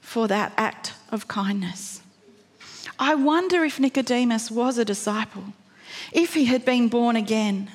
for 0.00 0.26
that 0.26 0.54
act 0.56 0.94
of 1.10 1.28
kindness. 1.28 2.00
I 2.98 3.14
wonder 3.14 3.62
if 3.62 3.78
Nicodemus 3.78 4.50
was 4.50 4.78
a 4.78 4.84
disciple, 4.86 5.44
if 6.12 6.32
he 6.32 6.46
had 6.46 6.64
been 6.64 6.88
born 6.88 7.14
again. 7.14 7.70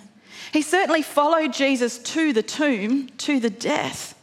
He 0.52 0.64
certainly 0.64 1.04
followed 1.04 1.54
Jesus 1.54 2.00
to 2.00 2.34
the 2.34 2.42
tomb, 2.42 3.10
to 3.20 3.40
the 3.40 3.52
death. 3.52 4.16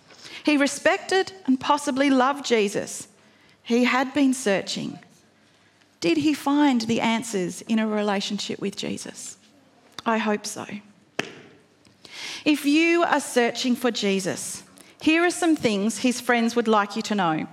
He 0.43 0.57
respected 0.57 1.31
and 1.47 1.61
possibly 1.61 2.11
loved 2.11 2.45
Jesus. 2.45 3.07
He 3.63 3.85
had 3.85 4.13
been 4.13 4.35
searching. 4.35 4.99
Did 6.01 6.19
he 6.19 6.33
find 6.35 6.83
the 6.83 7.01
answers 7.01 7.63
in 7.63 7.79
a 7.79 7.87
relationship 7.87 8.61
with 8.61 8.77
Jesus? 8.77 9.37
I 10.07 10.19
hope 10.19 10.47
so. 10.47 10.67
If 12.45 12.65
you 12.65 13.03
are 13.03 13.21
searching 13.21 13.75
for 13.75 13.91
Jesus, 13.91 14.63
here 15.01 15.25
are 15.25 15.31
some 15.31 15.57
things 15.57 15.99
his 15.99 16.21
friends 16.21 16.55
would 16.57 16.69
like 16.69 16.97
you 16.97 17.03
to 17.03 17.15
know. 17.15 17.47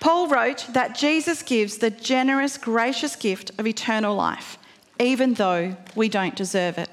Paul 0.00 0.28
wrote 0.28 0.66
that 0.70 0.96
Jesus 0.96 1.42
gives 1.42 1.78
the 1.78 1.90
generous, 1.90 2.56
gracious 2.56 3.16
gift 3.16 3.50
of 3.58 3.66
eternal 3.66 4.14
life, 4.14 4.58
even 4.98 5.34
though 5.34 5.76
we 5.94 6.08
don't 6.08 6.36
deserve 6.36 6.78
it. 6.78 6.90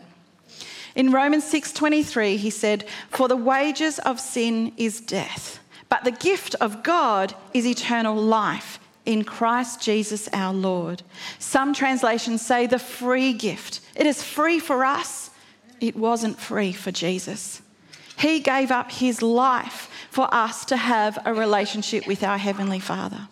In 0.96 1.12
Romans 1.12 1.43
6:23 1.46 2.38
he 2.38 2.50
said, 2.50 2.88
"For 3.10 3.28
the 3.28 3.36
wages 3.36 4.00
of 4.00 4.20
sin 4.20 4.74
is 4.78 5.00
death, 5.00 5.60
but 5.89 6.04
the 6.04 6.12
gift 6.12 6.56
of 6.56 6.84
God 6.84 7.34
is 7.54 7.65
eternal 7.65 8.15
life 8.15 8.80
in 9.08 9.24
Christ 9.24 9.82
Jesus 9.82 10.30
our 10.34 10.54
Lord." 10.54 11.02
Some 11.39 11.74
translations 11.74 12.43
say 12.43 12.67
the 12.67 12.78
free 12.78 13.34
gift. 13.34 13.80
It 13.96 14.06
is 14.06 14.22
free 14.22 14.60
for 14.60 14.86
us. 14.86 15.32
It 15.80 15.96
wasn't 15.96 16.39
free 16.39 16.74
for 16.74 16.91
Jesus. 16.91 17.62
He 18.17 18.39
gave 18.39 18.72
up 18.72 18.91
his 18.91 19.22
life 19.22 19.89
for 20.12 20.28
us 20.34 20.65
to 20.65 20.78
have 20.78 21.20
a 21.26 21.34
relationship 21.34 22.08
with 22.08 22.24
our 22.24 22.38
Heavenly 22.38 22.80
Father. 22.80 23.28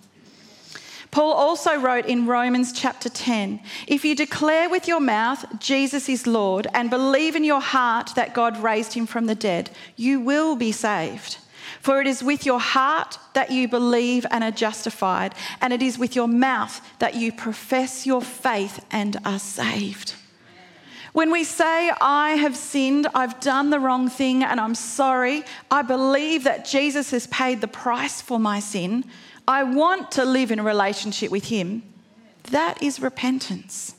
Paul 1.11 1.31
also 1.31 1.77
wrote 1.79 2.05
in 2.07 2.27
Romans 2.27 2.73
chapter 2.73 3.07
10 3.07 3.61
if 3.87 4.03
you 4.03 4.15
declare 4.15 4.69
with 4.69 4.85
your 4.85 4.99
mouth 4.99 5.45
Jesus 5.59 6.09
is 6.09 6.27
Lord 6.27 6.67
and 6.73 6.89
believe 6.89 7.37
in 7.37 7.45
your 7.45 7.61
heart 7.61 8.11
that 8.15 8.33
God 8.33 8.61
raised 8.61 8.93
him 8.93 9.05
from 9.05 9.25
the 9.25 9.33
dead, 9.33 9.69
you 9.95 10.19
will 10.19 10.57
be 10.57 10.73
saved. 10.73 11.37
For 11.85 12.01
it 12.01 12.07
is 12.07 12.23
with 12.23 12.47
your 12.47 12.59
heart 12.59 13.19
that 13.33 13.51
you 13.51 13.67
believe 13.67 14.25
and 14.31 14.43
are 14.43 14.49
justified, 14.49 15.35
and 15.61 15.71
it 15.71 15.83
is 15.83 15.99
with 15.99 16.15
your 16.15 16.27
mouth 16.27 16.81
that 16.97 17.13
you 17.13 17.31
profess 17.31 18.07
your 18.07 18.23
faith 18.23 18.83
and 18.89 19.17
are 19.23 19.37
saved. 19.37 20.15
When 21.13 21.29
we 21.29 21.43
say, 21.43 21.91
I 22.01 22.37
have 22.41 22.55
sinned, 22.55 23.05
I've 23.13 23.39
done 23.39 23.69
the 23.69 23.79
wrong 23.79 24.09
thing, 24.09 24.43
and 24.43 24.59
I'm 24.59 24.73
sorry, 24.73 25.43
I 25.69 25.83
believe 25.83 26.43
that 26.45 26.65
Jesus 26.65 27.11
has 27.11 27.27
paid 27.27 27.61
the 27.61 27.67
price 27.67 28.19
for 28.19 28.39
my 28.39 28.59
sin, 28.59 29.05
I 29.47 29.61
want 29.61 30.09
to 30.13 30.25
live 30.25 30.49
in 30.49 30.57
a 30.57 30.63
relationship 30.63 31.29
with 31.29 31.49
Him, 31.49 31.83
that 32.45 32.81
is 32.81 32.99
repentance. 32.99 33.93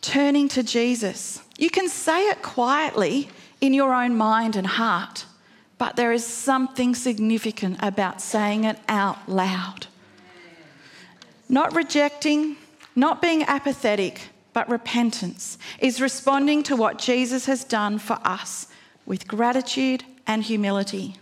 Turning 0.00 0.48
to 0.48 0.62
Jesus 0.62 1.42
You 1.58 1.68
can 1.68 1.90
say 1.90 2.30
it 2.30 2.40
quietly 2.40 3.28
in 3.60 3.74
your 3.74 3.92
own 3.92 4.16
mind 4.16 4.56
and 4.56 4.66
heart, 4.66 5.26
but 5.82 5.96
there 5.96 6.12
is 6.12 6.24
something 6.24 6.94
significant 6.94 7.76
about 7.80 8.20
saying 8.20 8.62
it 8.62 8.78
out 8.88 9.28
loud. 9.28 9.88
Not 11.48 11.74
rejecting, 11.74 12.56
not 12.94 13.20
being 13.20 13.42
apathetic, 13.42 14.28
but 14.52 14.68
repentance 14.68 15.58
is 15.80 16.00
responding 16.00 16.62
to 16.62 16.76
what 16.76 17.00
Jesus 17.00 17.46
has 17.46 17.64
done 17.64 17.98
for 17.98 18.16
us 18.22 18.68
with 19.06 19.26
gratitude 19.26 20.04
and 20.24 20.44
humility. 20.44 21.16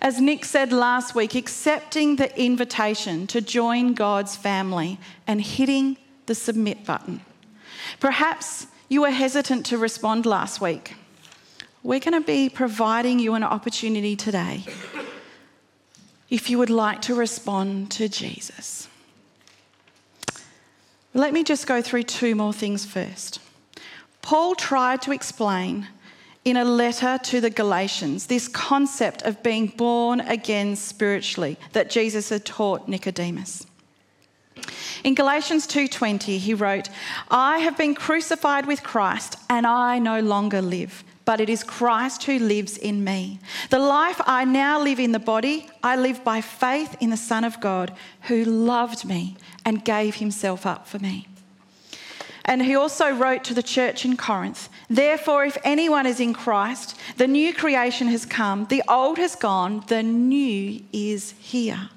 As 0.00 0.22
Nick 0.22 0.46
said 0.46 0.72
last 0.72 1.14
week, 1.14 1.34
accepting 1.34 2.16
the 2.16 2.34
invitation 2.42 3.26
to 3.26 3.42
join 3.42 3.92
God's 3.92 4.36
family 4.36 4.98
and 5.26 5.42
hitting 5.42 5.98
the 6.24 6.34
submit 6.34 6.86
button. 6.86 7.20
Perhaps 8.00 8.68
you 8.88 9.02
were 9.02 9.10
hesitant 9.10 9.66
to 9.66 9.76
respond 9.76 10.24
last 10.24 10.62
week. 10.62 10.94
We're 11.84 12.00
going 12.00 12.14
to 12.14 12.26
be 12.26 12.48
providing 12.48 13.18
you 13.18 13.34
an 13.34 13.44
opportunity 13.44 14.16
today 14.16 14.64
if 16.30 16.48
you 16.48 16.56
would 16.56 16.70
like 16.70 17.02
to 17.02 17.14
respond 17.14 17.90
to 17.90 18.08
Jesus. 18.08 18.88
Let 21.12 21.34
me 21.34 21.44
just 21.44 21.66
go 21.66 21.82
through 21.82 22.04
two 22.04 22.34
more 22.34 22.54
things 22.54 22.86
first. 22.86 23.38
Paul 24.22 24.54
tried 24.54 25.02
to 25.02 25.12
explain 25.12 25.88
in 26.46 26.56
a 26.56 26.64
letter 26.64 27.18
to 27.22 27.42
the 27.42 27.50
Galatians 27.50 28.28
this 28.28 28.48
concept 28.48 29.20
of 29.20 29.42
being 29.42 29.66
born 29.66 30.20
again 30.20 30.76
spiritually 30.76 31.58
that 31.72 31.90
Jesus 31.90 32.30
had 32.30 32.46
taught 32.46 32.88
Nicodemus. 32.88 33.66
In 35.04 35.14
Galatians 35.14 35.66
2:20 35.66 36.38
he 36.38 36.54
wrote, 36.54 36.88
"I 37.30 37.58
have 37.58 37.76
been 37.76 37.94
crucified 37.94 38.64
with 38.64 38.82
Christ 38.82 39.36
and 39.50 39.66
I 39.66 39.98
no 39.98 40.20
longer 40.20 40.62
live, 40.62 41.03
but 41.24 41.40
it 41.40 41.48
is 41.48 41.64
Christ 41.64 42.24
who 42.24 42.38
lives 42.38 42.76
in 42.76 43.02
me. 43.02 43.38
The 43.70 43.78
life 43.78 44.20
I 44.26 44.44
now 44.44 44.80
live 44.80 45.00
in 45.00 45.12
the 45.12 45.18
body, 45.18 45.68
I 45.82 45.96
live 45.96 46.22
by 46.22 46.40
faith 46.40 46.96
in 47.00 47.10
the 47.10 47.16
Son 47.16 47.44
of 47.44 47.60
God 47.60 47.92
who 48.22 48.44
loved 48.44 49.04
me 49.04 49.36
and 49.64 49.84
gave 49.84 50.16
himself 50.16 50.66
up 50.66 50.86
for 50.86 50.98
me." 50.98 51.26
And 52.44 52.62
he 52.62 52.74
also 52.74 53.10
wrote 53.10 53.42
to 53.44 53.54
the 53.54 53.62
church 53.62 54.04
in 54.04 54.16
Corinth 54.16 54.68
Therefore, 54.90 55.44
if 55.46 55.56
anyone 55.64 56.06
is 56.06 56.20
in 56.20 56.34
Christ, 56.34 56.94
the 57.16 57.26
new 57.26 57.54
creation 57.54 58.08
has 58.08 58.26
come, 58.26 58.66
the 58.66 58.82
old 58.86 59.16
has 59.16 59.34
gone, 59.34 59.82
the 59.86 60.02
new 60.02 60.82
is 60.92 61.34
here. 61.40 61.88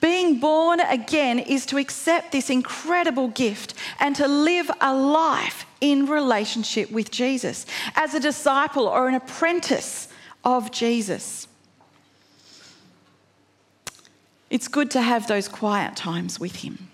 Being 0.00 0.40
born 0.40 0.80
again 0.80 1.38
is 1.38 1.66
to 1.66 1.76
accept 1.76 2.32
this 2.32 2.48
incredible 2.48 3.28
gift 3.28 3.74
and 4.00 4.16
to 4.16 4.26
live 4.26 4.70
a 4.80 4.94
life 4.94 5.65
in 5.80 6.06
relationship 6.06 6.90
with 6.90 7.10
Jesus 7.10 7.66
as 7.94 8.14
a 8.14 8.20
disciple 8.20 8.86
or 8.86 9.08
an 9.08 9.14
apprentice 9.14 10.08
of 10.44 10.70
Jesus. 10.70 11.48
It's 14.48 14.68
good 14.68 14.90
to 14.92 15.02
have 15.02 15.26
those 15.26 15.48
quiet 15.48 15.96
times 15.96 16.38
with 16.38 16.56
Him, 16.56 16.88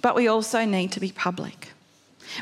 but 0.00 0.14
we 0.14 0.28
also 0.28 0.64
need 0.64 0.92
to 0.92 1.00
be 1.00 1.12
public. 1.12 1.72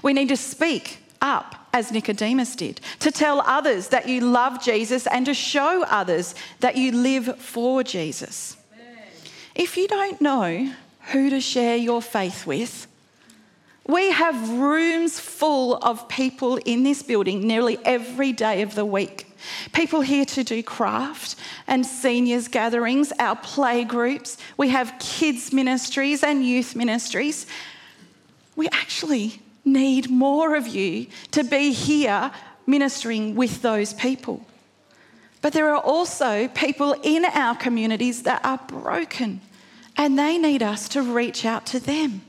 We 0.02 0.12
need 0.12 0.28
to 0.28 0.36
speak 0.36 0.98
up 1.22 1.54
as 1.72 1.92
Nicodemus 1.92 2.56
did, 2.56 2.80
to 2.98 3.10
tell 3.12 3.40
others 3.42 3.88
that 3.88 4.08
you 4.08 4.20
love 4.20 4.62
Jesus 4.62 5.06
and 5.06 5.24
to 5.26 5.34
show 5.34 5.84
others 5.88 6.34
that 6.60 6.76
you 6.76 6.92
live 6.92 7.38
for 7.38 7.84
Jesus. 7.84 8.56
If 9.54 9.76
you 9.76 9.86
don't 9.86 10.20
know 10.20 10.72
who 11.12 11.30
to 11.30 11.40
share 11.40 11.76
your 11.76 12.02
faith 12.02 12.46
with, 12.46 12.87
we 13.88 14.10
have 14.10 14.50
rooms 14.50 15.18
full 15.18 15.76
of 15.76 16.08
people 16.08 16.56
in 16.58 16.82
this 16.82 17.02
building 17.02 17.46
nearly 17.46 17.78
every 17.86 18.32
day 18.32 18.60
of 18.60 18.74
the 18.74 18.84
week. 18.84 19.26
People 19.72 20.02
here 20.02 20.26
to 20.26 20.44
do 20.44 20.62
craft 20.62 21.36
and 21.66 21.86
seniors 21.86 22.48
gatherings, 22.48 23.12
our 23.18 23.34
play 23.36 23.84
groups. 23.84 24.36
We 24.58 24.68
have 24.68 24.94
kids 25.00 25.54
ministries 25.54 26.22
and 26.22 26.44
youth 26.44 26.76
ministries. 26.76 27.46
We 28.56 28.68
actually 28.68 29.40
need 29.64 30.10
more 30.10 30.54
of 30.54 30.68
you 30.68 31.06
to 31.30 31.42
be 31.42 31.72
here 31.72 32.30
ministering 32.66 33.36
with 33.36 33.62
those 33.62 33.94
people. 33.94 34.44
But 35.40 35.54
there 35.54 35.74
are 35.74 35.80
also 35.80 36.48
people 36.48 36.94
in 37.02 37.24
our 37.24 37.56
communities 37.56 38.24
that 38.24 38.44
are 38.44 38.60
broken 38.66 39.40
and 39.96 40.18
they 40.18 40.36
need 40.36 40.62
us 40.62 40.90
to 40.90 41.02
reach 41.02 41.46
out 41.46 41.64
to 41.66 41.80
them. 41.80 42.22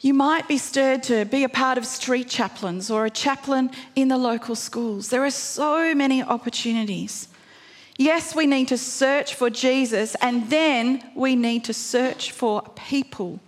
You 0.00 0.12
might 0.12 0.46
be 0.46 0.58
stirred 0.58 1.02
to 1.04 1.24
be 1.24 1.42
a 1.42 1.48
part 1.48 1.78
of 1.78 1.86
street 1.86 2.28
chaplains 2.28 2.90
or 2.90 3.06
a 3.06 3.10
chaplain 3.10 3.70
in 3.94 4.08
the 4.08 4.18
local 4.18 4.54
schools. 4.54 5.08
There 5.08 5.24
are 5.24 5.30
so 5.30 5.94
many 5.94 6.22
opportunities. 6.22 7.28
Yes, 7.98 8.34
we 8.34 8.46
need 8.46 8.68
to 8.68 8.76
search 8.76 9.34
for 9.34 9.48
Jesus, 9.48 10.14
and 10.20 10.50
then 10.50 11.02
we 11.14 11.34
need 11.34 11.64
to 11.64 11.72
search 11.72 12.30
for 12.30 12.62
people 12.74 13.40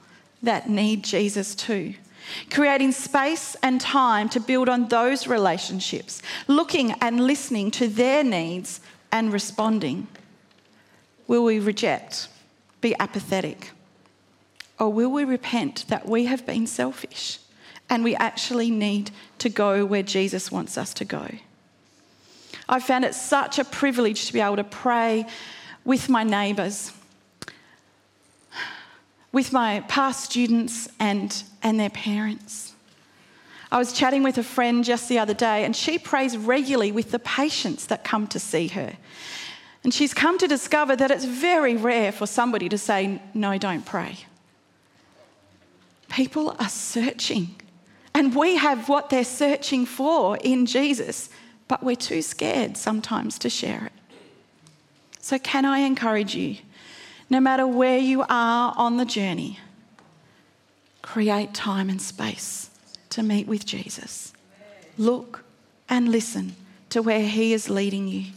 that 0.43 0.71
need 0.71 1.05
Jesus 1.05 1.55
too. 1.55 1.95
Creating 2.51 2.93
space 2.93 3.57
and 3.63 3.79
time 3.81 4.29
to 4.31 4.41
build 4.41 4.69
on 4.71 4.89
those 4.89 5.27
relationships, 5.27 6.23
looking 6.47 6.93
and 7.03 7.27
listening 7.27 7.71
to 7.73 7.89
their 7.89 8.25
needs 8.25 8.81
and 9.13 9.33
responding. 9.33 10.07
Will 11.27 11.45
we 11.45 11.59
reject, 11.59 12.29
be 12.81 12.95
apathetic? 12.99 13.73
Or 14.79 14.93
will 14.93 15.11
we 15.11 15.25
repent 15.25 15.87
that 15.89 16.09
we 16.09 16.27
have 16.27 16.47
been 16.47 16.67
selfish 16.67 17.39
and 17.91 18.05
we 18.05 18.15
actually 18.15 18.71
need 18.71 19.11
to 19.39 19.49
go 19.49 19.85
where 19.85 20.03
Jesus 20.03 20.53
wants 20.53 20.79
us 20.79 20.95
to 20.95 21.05
go? 21.05 21.29
I 22.69 22.81
found 22.81 23.05
it 23.05 23.15
such 23.15 23.59
a 23.59 23.65
privilege 23.65 24.27
to 24.27 24.33
be 24.33 24.41
able 24.41 24.57
to 24.57 24.65
pray 24.65 25.27
with 25.85 26.09
my 26.09 26.23
neighbours, 26.23 26.93
with 29.33 29.53
my 29.53 29.81
past 29.89 30.25
students 30.25 30.89
and, 31.01 31.43
and 31.63 31.81
their 31.81 31.91
parents. 31.91 32.75
I 33.71 33.79
was 33.79 33.93
chatting 33.93 34.23
with 34.23 34.39
a 34.39 34.43
friend 34.43 34.85
just 34.85 35.09
the 35.09 35.19
other 35.19 35.35
day, 35.35 35.65
and 35.65 35.75
she 35.75 35.99
prays 35.99 36.37
regularly 36.37 36.93
with 36.93 37.11
the 37.11 37.19
patients 37.19 37.87
that 37.87 38.05
come 38.05 38.27
to 38.29 38.39
see 38.39 38.69
her. 38.69 38.95
And 39.85 39.93
she's 39.93 40.15
come 40.15 40.39
to 40.39 40.47
discover 40.47 40.97
that 40.97 41.11
it's 41.11 41.25
very 41.25 41.77
rare 41.77 42.13
for 42.13 42.27
somebody 42.27 42.69
to 42.69 42.79
say, 42.79 43.21
No, 43.35 43.59
don't 43.59 43.85
pray. 43.85 44.19
People 46.19 46.57
are 46.59 46.69
searching, 46.69 47.55
and 48.13 48.35
we 48.35 48.57
have 48.57 48.89
what 48.89 49.09
they're 49.09 49.23
searching 49.23 49.87
for 49.87 50.37
in 50.39 50.67
Jesus, 50.67 51.31
but 51.69 51.85
we're 51.85 51.95
too 51.95 52.23
scared 52.23 52.77
sometimes 52.77 53.39
to 53.39 53.49
share 53.49 53.85
it. 53.87 53.93
So, 55.21 55.39
can 55.39 55.65
I 55.65 55.79
encourage 55.79 56.35
you, 56.35 56.57
no 57.31 57.39
matter 57.39 57.69
where 57.69 57.99
you 57.99 58.23
are 58.29 58.75
on 58.77 58.97
the 58.97 59.05
journey, 59.05 59.61
create 61.03 61.55
time 61.55 61.89
and 61.89 62.03
space 62.03 62.71
to 63.11 63.23
meet 63.23 63.47
with 63.47 63.65
Jesus. 63.65 64.33
Look 64.97 65.45
and 65.89 66.09
listen 66.09 66.57
to 66.91 67.01
where 67.01 67.23
He 67.29 67.53
is 67.53 67.71
leading 67.71 68.09
you. 68.09 68.33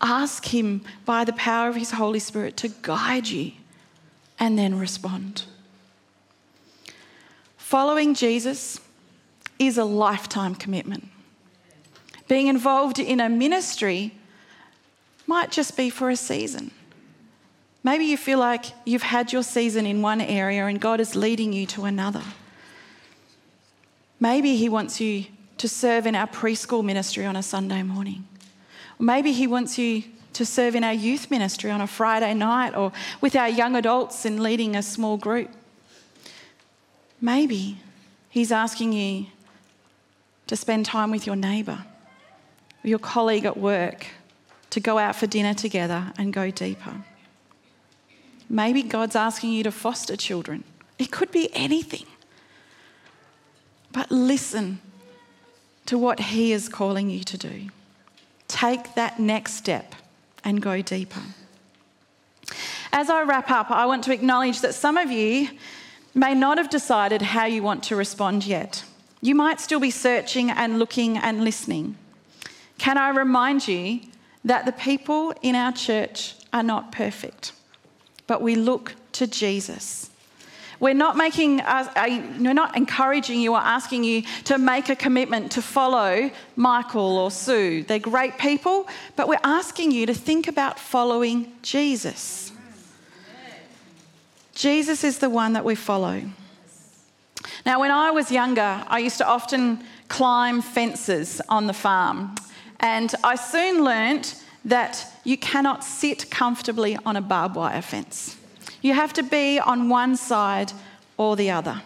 Ask 0.00 0.54
Him 0.54 0.82
by 1.04 1.24
the 1.24 1.32
power 1.32 1.68
of 1.68 1.74
His 1.74 1.90
Holy 1.90 2.20
Spirit 2.20 2.56
to 2.58 2.68
guide 2.68 3.26
you 3.26 3.50
and 4.38 4.56
then 4.56 4.78
respond. 4.78 5.46
Following 7.74 8.14
Jesus 8.14 8.78
is 9.58 9.78
a 9.78 9.84
lifetime 9.84 10.54
commitment. 10.54 11.08
Being 12.28 12.46
involved 12.46 13.00
in 13.00 13.18
a 13.18 13.28
ministry 13.28 14.14
might 15.26 15.50
just 15.50 15.76
be 15.76 15.90
for 15.90 16.08
a 16.08 16.14
season. 16.14 16.70
Maybe 17.82 18.04
you 18.04 18.16
feel 18.16 18.38
like 18.38 18.66
you've 18.84 19.02
had 19.02 19.32
your 19.32 19.42
season 19.42 19.86
in 19.86 20.02
one 20.02 20.20
area 20.20 20.66
and 20.66 20.80
God 20.80 21.00
is 21.00 21.16
leading 21.16 21.52
you 21.52 21.66
to 21.66 21.84
another. 21.84 22.22
Maybe 24.20 24.54
He 24.54 24.68
wants 24.68 25.00
you 25.00 25.24
to 25.58 25.68
serve 25.68 26.06
in 26.06 26.14
our 26.14 26.28
preschool 26.28 26.84
ministry 26.84 27.26
on 27.26 27.34
a 27.34 27.42
Sunday 27.42 27.82
morning. 27.82 28.24
Maybe 29.00 29.32
He 29.32 29.48
wants 29.48 29.78
you 29.78 30.04
to 30.34 30.46
serve 30.46 30.76
in 30.76 30.84
our 30.84 30.94
youth 30.94 31.28
ministry 31.28 31.72
on 31.72 31.80
a 31.80 31.88
Friday 31.88 32.34
night 32.34 32.76
or 32.76 32.92
with 33.20 33.34
our 33.34 33.48
young 33.48 33.74
adults 33.74 34.24
in 34.24 34.40
leading 34.44 34.76
a 34.76 34.82
small 34.84 35.16
group. 35.16 35.50
Maybe 37.24 37.78
He's 38.28 38.52
asking 38.52 38.92
you 38.92 39.26
to 40.46 40.56
spend 40.56 40.84
time 40.84 41.10
with 41.10 41.26
your 41.26 41.36
neighbour, 41.36 41.86
your 42.82 42.98
colleague 42.98 43.46
at 43.46 43.56
work, 43.56 44.08
to 44.68 44.78
go 44.78 44.98
out 44.98 45.16
for 45.16 45.26
dinner 45.26 45.54
together 45.54 46.12
and 46.18 46.34
go 46.34 46.50
deeper. 46.50 46.96
Maybe 48.50 48.82
God's 48.82 49.16
asking 49.16 49.52
you 49.52 49.62
to 49.62 49.72
foster 49.72 50.16
children. 50.16 50.64
It 50.98 51.10
could 51.10 51.32
be 51.32 51.48
anything. 51.54 52.04
But 53.90 54.10
listen 54.10 54.80
to 55.86 55.96
what 55.96 56.20
He 56.20 56.52
is 56.52 56.68
calling 56.68 57.08
you 57.08 57.24
to 57.24 57.38
do. 57.38 57.68
Take 58.48 58.96
that 58.96 59.18
next 59.18 59.54
step 59.54 59.94
and 60.44 60.60
go 60.60 60.82
deeper. 60.82 61.22
As 62.92 63.08
I 63.08 63.22
wrap 63.22 63.50
up, 63.50 63.70
I 63.70 63.86
want 63.86 64.04
to 64.04 64.12
acknowledge 64.12 64.60
that 64.60 64.74
some 64.74 64.98
of 64.98 65.10
you 65.10 65.48
may 66.14 66.34
not 66.34 66.58
have 66.58 66.70
decided 66.70 67.22
how 67.22 67.44
you 67.46 67.62
want 67.62 67.82
to 67.84 67.96
respond 67.96 68.46
yet. 68.46 68.84
You 69.20 69.34
might 69.34 69.60
still 69.60 69.80
be 69.80 69.90
searching 69.90 70.50
and 70.50 70.78
looking 70.78 71.16
and 71.18 71.44
listening. 71.44 71.96
Can 72.78 72.98
I 72.98 73.10
remind 73.10 73.66
you 73.66 74.00
that 74.44 74.66
the 74.66 74.72
people 74.72 75.32
in 75.42 75.54
our 75.54 75.72
church 75.72 76.34
are 76.52 76.62
not 76.62 76.92
perfect, 76.92 77.52
but 78.26 78.42
we 78.42 78.54
look 78.54 78.94
to 79.12 79.26
Jesus. 79.26 80.10
We're 80.80 80.92
not 80.92 81.16
making 81.16 81.62
we're 82.38 82.52
not 82.52 82.76
encouraging 82.76 83.40
you 83.40 83.54
or 83.54 83.58
asking 83.58 84.04
you 84.04 84.22
to 84.44 84.58
make 84.58 84.88
a 84.88 84.96
commitment 84.96 85.52
to 85.52 85.62
follow 85.62 86.30
Michael 86.56 87.16
or 87.16 87.30
Sue. 87.30 87.84
They're 87.84 87.98
great 87.98 88.38
people, 88.38 88.86
but 89.16 89.28
we're 89.28 89.38
asking 89.44 89.92
you 89.92 90.04
to 90.06 90.14
think 90.14 90.48
about 90.48 90.78
following 90.78 91.52
Jesus. 91.62 92.43
Jesus 94.54 95.04
is 95.04 95.18
the 95.18 95.30
one 95.30 95.52
that 95.54 95.64
we 95.64 95.74
follow. 95.74 96.22
Now, 97.66 97.80
when 97.80 97.90
I 97.90 98.10
was 98.10 98.30
younger, 98.30 98.84
I 98.86 98.98
used 98.98 99.18
to 99.18 99.26
often 99.26 99.84
climb 100.08 100.62
fences 100.62 101.40
on 101.48 101.66
the 101.66 101.72
farm, 101.72 102.34
and 102.80 103.14
I 103.24 103.34
soon 103.36 103.84
learnt 103.84 104.42
that 104.64 105.06
you 105.24 105.36
cannot 105.36 105.84
sit 105.84 106.30
comfortably 106.30 106.96
on 107.04 107.16
a 107.16 107.20
barbed 107.20 107.56
wire 107.56 107.82
fence. 107.82 108.36
You 108.80 108.94
have 108.94 109.12
to 109.14 109.22
be 109.22 109.58
on 109.58 109.88
one 109.88 110.16
side 110.16 110.72
or 111.16 111.36
the 111.36 111.50
other. 111.50 111.82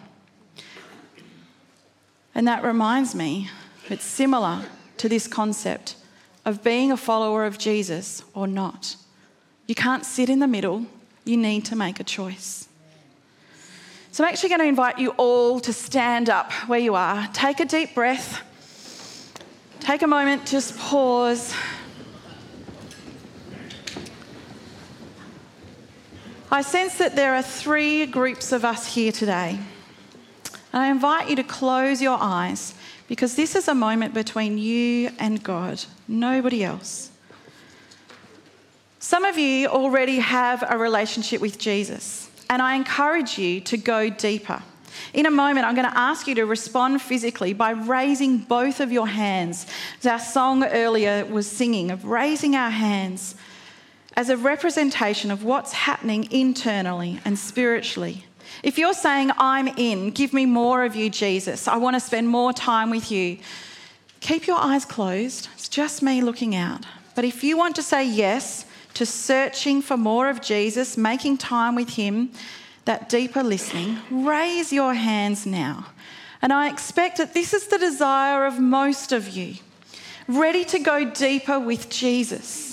And 2.35 2.47
that 2.47 2.63
reminds 2.63 3.15
me, 3.15 3.51
it's 3.89 4.05
similar 4.05 4.65
to 4.99 5.09
this 5.09 5.27
concept 5.27 5.97
of 6.45 6.63
being 6.63 6.93
a 6.93 6.97
follower 6.97 7.45
of 7.45 7.59
Jesus 7.59 8.23
or 8.35 8.47
not. 8.47 8.97
You 9.67 9.75
can't 9.75 10.05
sit 10.05 10.29
in 10.29 10.39
the 10.39 10.47
middle, 10.47 10.87
you 11.29 11.37
need 11.37 11.67
to 11.67 11.77
make 11.77 12.01
a 12.01 12.05
choice. 12.05 12.69
So 14.11 14.25
I'm 14.25 14.31
actually 14.31 14.49
going 14.49 14.61
to 14.63 14.67
invite 14.67 14.99
you 14.99 15.11
all 15.11 15.61
to 15.61 15.73
stand 15.73 16.29
up 16.31 16.51
where 16.67 16.79
you 16.79 16.95
are. 16.95 17.29
Take 17.33 17.61
a 17.61 17.65
deep 17.65 17.95
breath. 17.95 18.43
Take 19.81 20.03
a 20.03 20.07
moment, 20.07 20.47
just 20.47 20.77
pause. 20.79 21.55
I 26.51 26.63
sense 26.63 26.99
that 26.99 27.15
there 27.15 27.35
are 27.35 27.43
three 27.43 28.07
groups 28.07 28.53
of 28.53 28.65
us 28.65 28.95
here 28.95 29.13
today. 29.13 29.59
And 30.73 30.83
I 30.83 30.91
invite 30.91 31.29
you 31.29 31.37
to 31.37 31.45
close 31.45 32.03
your 32.03 32.19
eyes 32.21 32.75
because 33.07 33.37
this 33.37 33.55
is 33.55 33.69
a 33.69 33.75
moment 33.75 34.15
between 34.15 34.59
you 34.59 35.11
and 35.19 35.43
God, 35.43 35.85
nobody 36.07 36.65
else. 36.65 37.11
Some 39.09 39.25
of 39.25 39.39
you 39.39 39.69
already 39.69 40.19
have 40.19 40.63
a 40.69 40.77
relationship 40.77 41.41
with 41.41 41.57
Jesus, 41.57 42.29
and 42.51 42.61
I 42.61 42.75
encourage 42.75 43.39
you 43.39 43.59
to 43.63 43.79
go 43.79 44.11
deeper. 44.11 44.63
In 45.15 45.25
a 45.25 45.31
moment, 45.31 45.65
I'm 45.65 45.75
going 45.75 45.91
to 45.91 45.99
ask 45.99 46.27
you 46.27 46.35
to 46.35 46.45
respond 46.45 47.01
physically 47.01 47.55
by 47.55 47.71
raising 47.71 48.37
both 48.37 48.81
of 48.81 48.93
your 48.93 49.07
hands. 49.07 49.67
As 50.01 50.07
our 50.07 50.19
song 50.19 50.63
earlier 50.63 51.25
was 51.25 51.51
singing, 51.51 51.91
of 51.91 52.05
raising 52.05 52.55
our 52.55 52.69
hands 52.69 53.35
as 54.15 54.29
a 54.29 54.37
representation 54.37 55.31
of 55.31 55.43
what's 55.43 55.73
happening 55.73 56.31
internally 56.31 57.19
and 57.25 57.39
spiritually. 57.39 58.27
If 58.63 58.77
you're 58.77 58.93
saying, 58.93 59.31
I'm 59.39 59.69
in, 59.69 60.11
give 60.11 60.35
me 60.35 60.45
more 60.45 60.85
of 60.85 60.95
you, 60.95 61.09
Jesus, 61.09 61.67
I 61.67 61.79
want 61.79 61.97
to 61.97 62.01
spend 62.01 62.29
more 62.29 62.53
time 62.53 62.91
with 62.91 63.11
you, 63.11 63.39
keep 64.21 64.47
your 64.47 64.59
eyes 64.59 64.85
closed. 64.85 65.49
It's 65.55 65.71
just 65.71 66.03
me 66.03 66.21
looking 66.21 66.55
out. 66.55 66.85
But 67.15 67.25
if 67.25 67.43
you 67.43 67.57
want 67.57 67.75
to 67.77 67.83
say 67.83 68.07
yes 68.07 68.67
to 68.95 69.07
searching 69.07 69.83
for 69.83 69.97
more 69.97 70.29
of 70.29 70.41
Jesus, 70.41 70.97
making 70.97 71.39
time 71.39 71.75
with 71.75 71.91
Him, 71.91 72.31
that 72.85 73.09
deeper 73.09 73.43
listening, 73.43 73.99
raise 74.11 74.73
your 74.73 74.95
hands 74.95 75.47
now. 75.47 75.87
And 76.41 76.53
I 76.53 76.69
expect 76.69 77.19
that 77.19 77.35
this 77.35 77.53
is 77.53 77.67
the 77.67 77.79
desire 77.79 78.47
of 78.47 78.59
most 78.59 79.13
of 79.13 79.29
you, 79.29 79.57
ready 80.27 80.65
to 80.67 80.79
go 80.79 81.11
deeper 81.11 81.59
with 81.59 81.91
Jesus 81.91 82.68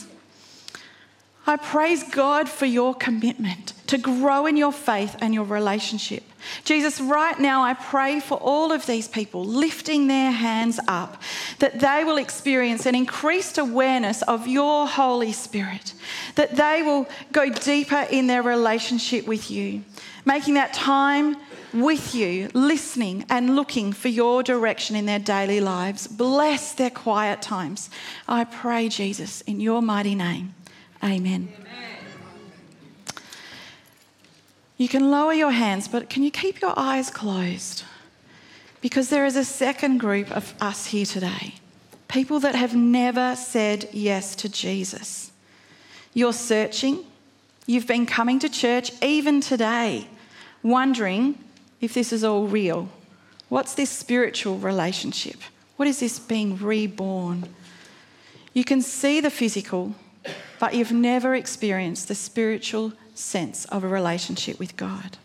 I 1.47 1.57
praise 1.57 2.03
God 2.03 2.49
for 2.49 2.65
your 2.65 2.95
commitment 2.95 3.73
to 3.87 3.97
grow 3.97 4.47
in 4.47 4.57
your 4.57 4.71
faith 4.71 5.15
and 5.21 5.33
your 5.33 5.43
relationship. 5.43 6.23
Jesus, 6.63 6.99
right 6.99 7.39
now 7.39 7.63
I 7.63 7.73
pray 7.73 8.19
for 8.19 8.35
all 8.35 8.71
of 8.71 8.85
these 8.85 9.07
people 9.07 9.43
lifting 9.45 10.07
their 10.07 10.31
hands 10.31 10.79
up 10.87 11.21
that 11.59 11.79
they 11.79 12.03
will 12.03 12.17
experience 12.17 12.85
an 12.85 12.95
increased 12.95 13.57
awareness 13.57 14.21
of 14.23 14.47
your 14.47 14.87
Holy 14.87 15.31
Spirit, 15.31 15.93
that 16.35 16.55
they 16.55 16.81
will 16.81 17.07
go 17.31 17.49
deeper 17.49 18.07
in 18.09 18.27
their 18.27 18.43
relationship 18.43 19.27
with 19.27 19.51
you, 19.51 19.83
making 20.25 20.55
that 20.55 20.73
time 20.73 21.37
with 21.73 22.15
you, 22.15 22.49
listening 22.53 23.25
and 23.29 23.55
looking 23.55 23.91
for 23.91 24.07
your 24.07 24.41
direction 24.41 24.95
in 24.95 25.05
their 25.05 25.19
daily 25.19 25.59
lives. 25.59 26.07
Bless 26.07 26.73
their 26.73 26.89
quiet 26.89 27.41
times. 27.41 27.89
I 28.27 28.45
pray, 28.45 28.89
Jesus, 28.89 29.41
in 29.41 29.59
your 29.59 29.81
mighty 29.81 30.15
name. 30.15 30.55
Amen. 31.03 31.49
You 34.77 34.87
can 34.89 35.09
lower 35.09 35.33
your 35.33 35.51
hands, 35.51 35.87
but 35.87 36.09
can 36.09 36.23
you 36.23 36.31
keep 36.31 36.61
your 36.61 36.73
eyes 36.77 37.09
closed? 37.09 37.83
Because 38.81 39.09
there 39.09 39.25
is 39.25 39.35
a 39.35 39.45
second 39.45 39.99
group 39.99 40.29
of 40.31 40.53
us 40.59 40.87
here 40.87 41.05
today 41.05 41.55
people 42.07 42.39
that 42.39 42.55
have 42.55 42.73
never 42.73 43.35
said 43.35 43.89
yes 43.91 44.35
to 44.37 44.47
Jesus. 44.47 45.31
You're 46.13 46.31
searching, 46.31 47.03
you've 47.65 47.87
been 47.87 48.05
coming 48.05 48.39
to 48.39 48.47
church 48.47 48.91
even 49.01 49.41
today, 49.41 50.07
wondering 50.63 51.37
if 51.81 51.93
this 51.93 52.13
is 52.13 52.23
all 52.23 52.47
real. 52.47 52.87
What's 53.49 53.75
this 53.75 53.89
spiritual 53.89 54.57
relationship? 54.59 55.41
What 55.75 55.89
is 55.89 55.99
this 55.99 56.19
being 56.19 56.57
reborn? 56.57 57.49
You 58.53 58.63
can 58.63 58.81
see 58.81 59.19
the 59.19 59.29
physical, 59.29 59.93
but 60.59 60.73
you've 60.73 60.91
never 60.91 61.35
experienced 61.35 62.07
the 62.07 62.15
spiritual 62.15 62.93
sense 63.13 63.65
of 63.65 63.83
a 63.83 63.87
relationship 63.87 64.59
with 64.59 64.77
God. 64.77 65.17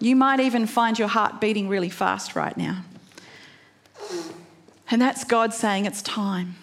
You 0.00 0.14
might 0.14 0.40
even 0.40 0.66
find 0.66 0.98
your 0.98 1.08
heart 1.08 1.40
beating 1.40 1.68
really 1.68 1.88
fast 1.88 2.36
right 2.36 2.56
now. 2.56 2.84
And 4.90 5.02
that's 5.02 5.24
God 5.24 5.52
saying 5.52 5.86
it's 5.86 6.02
time. 6.02 6.56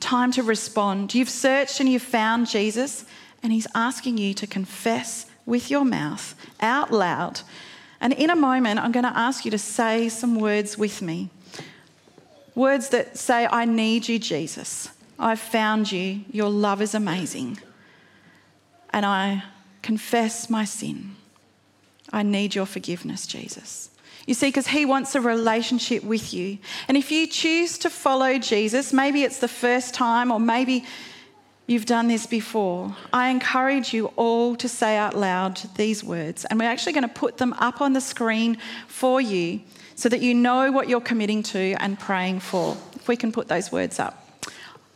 Time 0.00 0.30
to 0.32 0.42
respond. 0.42 1.14
You've 1.14 1.28
searched 1.28 1.80
and 1.80 1.88
you've 1.88 2.02
found 2.02 2.48
Jesus, 2.48 3.04
and 3.42 3.52
He's 3.52 3.66
asking 3.74 4.18
you 4.18 4.34
to 4.34 4.46
confess 4.46 5.26
with 5.44 5.70
your 5.70 5.84
mouth 5.84 6.34
out 6.60 6.92
loud. 6.92 7.40
And 8.00 8.12
in 8.12 8.30
a 8.30 8.36
moment, 8.36 8.78
I'm 8.80 8.92
going 8.92 9.04
to 9.04 9.16
ask 9.16 9.44
you 9.44 9.50
to 9.50 9.58
say 9.58 10.08
some 10.08 10.38
words 10.38 10.76
with 10.76 11.02
me. 11.02 11.30
Words 12.54 12.90
that 12.90 13.18
say, 13.18 13.48
I 13.50 13.64
need 13.64 14.08
you, 14.08 14.18
Jesus. 14.18 14.90
I've 15.18 15.40
found 15.40 15.90
you. 15.90 16.20
Your 16.30 16.50
love 16.50 16.82
is 16.82 16.94
amazing. 16.94 17.58
And 18.90 19.06
I 19.06 19.44
confess 19.82 20.50
my 20.50 20.64
sin. 20.64 21.16
I 22.12 22.22
need 22.22 22.54
your 22.54 22.66
forgiveness, 22.66 23.26
Jesus. 23.26 23.90
You 24.26 24.34
see, 24.34 24.48
because 24.48 24.66
he 24.68 24.84
wants 24.84 25.14
a 25.14 25.20
relationship 25.20 26.02
with 26.02 26.34
you. 26.34 26.58
And 26.88 26.96
if 26.96 27.12
you 27.12 27.26
choose 27.26 27.78
to 27.78 27.90
follow 27.90 28.38
Jesus, 28.38 28.92
maybe 28.92 29.22
it's 29.22 29.38
the 29.38 29.48
first 29.48 29.94
time, 29.94 30.32
or 30.32 30.40
maybe 30.40 30.84
you've 31.66 31.86
done 31.86 32.08
this 32.08 32.26
before, 32.26 32.96
I 33.12 33.28
encourage 33.28 33.94
you 33.94 34.06
all 34.16 34.56
to 34.56 34.68
say 34.68 34.96
out 34.96 35.14
loud 35.14 35.60
these 35.76 36.02
words. 36.02 36.44
And 36.44 36.58
we're 36.58 36.68
actually 36.68 36.92
going 36.92 37.08
to 37.08 37.14
put 37.14 37.38
them 37.38 37.52
up 37.54 37.80
on 37.80 37.92
the 37.92 38.00
screen 38.00 38.58
for 38.88 39.20
you 39.20 39.60
so 39.94 40.08
that 40.08 40.20
you 40.20 40.34
know 40.34 40.72
what 40.72 40.88
you're 40.88 41.00
committing 41.00 41.42
to 41.44 41.74
and 41.78 41.98
praying 41.98 42.40
for. 42.40 42.76
If 42.94 43.08
we 43.08 43.16
can 43.16 43.30
put 43.30 43.48
those 43.48 43.70
words 43.70 43.98
up. 44.00 44.25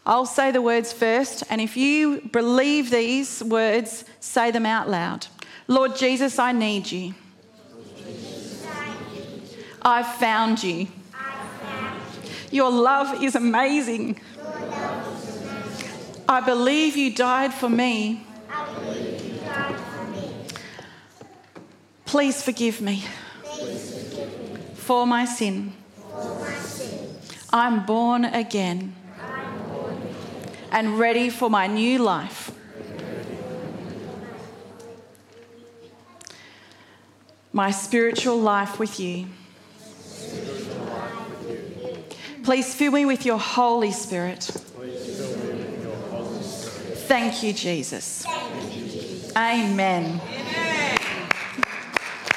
I'll 0.07 0.27
say 0.27 0.51
the 0.51 0.63
words 0.63 0.93
first, 0.93 1.45
and 1.51 1.61
if 1.61 1.77
you 1.77 2.23
believe 2.33 2.91
these 2.91 3.43
words, 3.45 4.05
say 4.19 4.51
them 4.51 4.67
out 4.67 4.89
loud. 4.89 5.27
Lord 5.69 5.95
Jesus, 5.97 6.39
I 6.39 6.53
need 6.53 6.91
you. 6.91 7.15
I've 9.83 10.15
found 10.17 10.63
you. 10.63 10.89
Your 12.51 12.71
love 12.71 13.23
is 13.23 13.37
amazing. 13.37 14.21
I 16.29 16.41
believe 16.41 16.97
you 16.97 17.15
died 17.15 17.55
for 17.55 17.69
me. 17.69 18.27
Please 22.05 22.43
forgive 22.43 22.81
me 22.81 23.05
for 24.75 25.07
my 25.07 25.25
sin. 25.25 25.73
I'm 27.53 27.85
born 27.87 28.25
again 28.25 28.95
and 30.71 30.99
ready 30.99 31.31
for 31.31 31.51
my 31.51 31.67
new 31.67 31.99
life. 31.99 32.53
My 37.53 37.71
spiritual 37.71 38.39
life 38.39 38.79
with 38.79 39.01
you. 39.01 39.27
Please 42.45 42.75
fill 42.75 42.93
me 42.93 43.05
with 43.05 43.27
your 43.27 43.39
Holy 43.39 43.93
Spirit. 43.93 44.43
Thank 47.09 47.43
you, 47.43 47.53
Jesus. 47.53 48.25
Amen. 49.37 50.21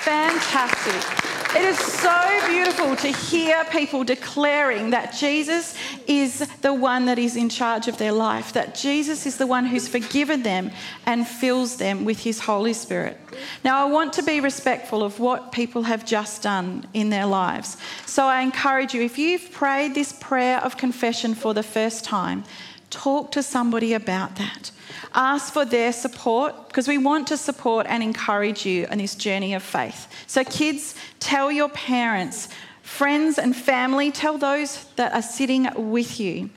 Fantastic. 0.04 1.33
It 1.56 1.66
is 1.66 1.78
so 1.78 2.48
beautiful 2.48 2.96
to 2.96 3.10
hear 3.10 3.64
people 3.66 4.04
declaring 4.04 4.90
that 4.90 5.14
Jesus 5.14 5.76
is 6.08 6.40
the 6.62 6.74
one 6.74 7.06
that 7.06 7.20
is 7.20 7.36
in 7.36 7.48
charge 7.48 7.88
of 7.88 8.00
their 8.00 8.12
life, 8.12 8.54
that 8.54 8.74
Jesus 8.74 9.28
is 9.28 9.38
the 9.38 9.46
one 9.46 9.68
who's 9.68 9.88
forgiven 9.88 10.42
them 10.42 10.72
and 11.06 11.28
fills 11.28 11.78
them 11.78 12.06
with 12.06 12.20
his 12.24 12.40
Holy 12.40 12.74
Spirit. 12.74 13.20
Now, 13.64 13.86
I 13.86 13.92
want 13.92 14.14
to 14.14 14.24
be 14.24 14.40
respectful 14.40 15.04
of 15.04 15.20
what 15.20 15.52
people 15.52 15.84
have 15.84 16.06
just 16.06 16.42
done 16.42 16.88
in 16.92 17.12
their 17.12 17.28
lives. 17.28 17.78
So 18.08 18.26
I 18.26 18.42
encourage 18.42 18.96
you, 18.96 19.04
if 19.04 19.20
you've 19.20 19.52
prayed 19.52 19.94
this 19.94 20.12
prayer 20.12 20.58
of 20.58 20.78
confession 20.78 21.36
for 21.36 21.54
the 21.54 21.62
first 21.62 22.04
time, 22.04 22.46
talk 22.94 23.32
to 23.32 23.44
somebody 23.44 23.94
about 23.94 24.36
that. 24.36 24.72
Ask 25.14 25.54
for 25.54 25.66
their 25.66 25.92
support 25.92 26.68
because 26.68 26.88
we 26.88 26.98
want 26.98 27.28
to 27.28 27.38
support 27.38 27.86
and 27.90 28.02
encourage 28.02 28.66
you 28.66 28.88
in 28.90 29.00
this 29.00 29.16
journey 29.16 29.54
of 29.54 29.64
faith. 29.64 30.08
So, 30.28 30.44
kids, 30.44 30.96
tell 31.20 31.52
your 31.52 31.70
parents, 31.70 32.50
friends, 32.82 33.38
and 33.38 33.56
family, 33.56 34.12
tell 34.12 34.38
those 34.38 34.86
that 34.96 35.14
are 35.14 35.22
sitting 35.22 35.68
with 35.92 36.20
you. 36.20 36.50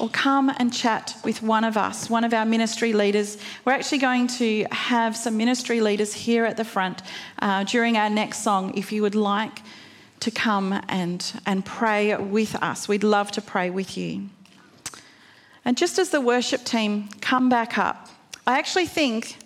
Or 0.00 0.08
come 0.08 0.52
and 0.58 0.72
chat 0.72 1.16
with 1.24 1.42
one 1.42 1.64
of 1.64 1.76
us, 1.76 2.08
one 2.08 2.22
of 2.22 2.32
our 2.32 2.44
ministry 2.44 2.92
leaders. 2.92 3.36
We're 3.64 3.72
actually 3.72 3.98
going 3.98 4.28
to 4.38 4.64
have 4.70 5.16
some 5.16 5.36
ministry 5.36 5.80
leaders 5.80 6.14
here 6.14 6.44
at 6.44 6.56
the 6.56 6.64
front 6.64 7.02
uh, 7.40 7.64
during 7.64 7.96
our 7.96 8.08
next 8.08 8.44
song 8.44 8.78
if 8.78 8.92
you 8.92 9.02
would 9.02 9.16
like 9.16 9.60
to 10.20 10.30
come 10.30 10.80
and, 10.88 11.40
and 11.46 11.64
pray 11.64 12.14
with 12.16 12.54
us. 12.62 12.86
We'd 12.86 13.02
love 13.02 13.32
to 13.32 13.42
pray 13.42 13.70
with 13.70 13.98
you. 13.98 14.28
And 15.68 15.76
just 15.76 15.98
as 15.98 16.08
the 16.08 16.22
worship 16.22 16.64
team 16.64 17.10
come 17.20 17.50
back 17.50 17.76
up, 17.76 18.08
I 18.46 18.58
actually 18.58 18.86
think 18.86 19.36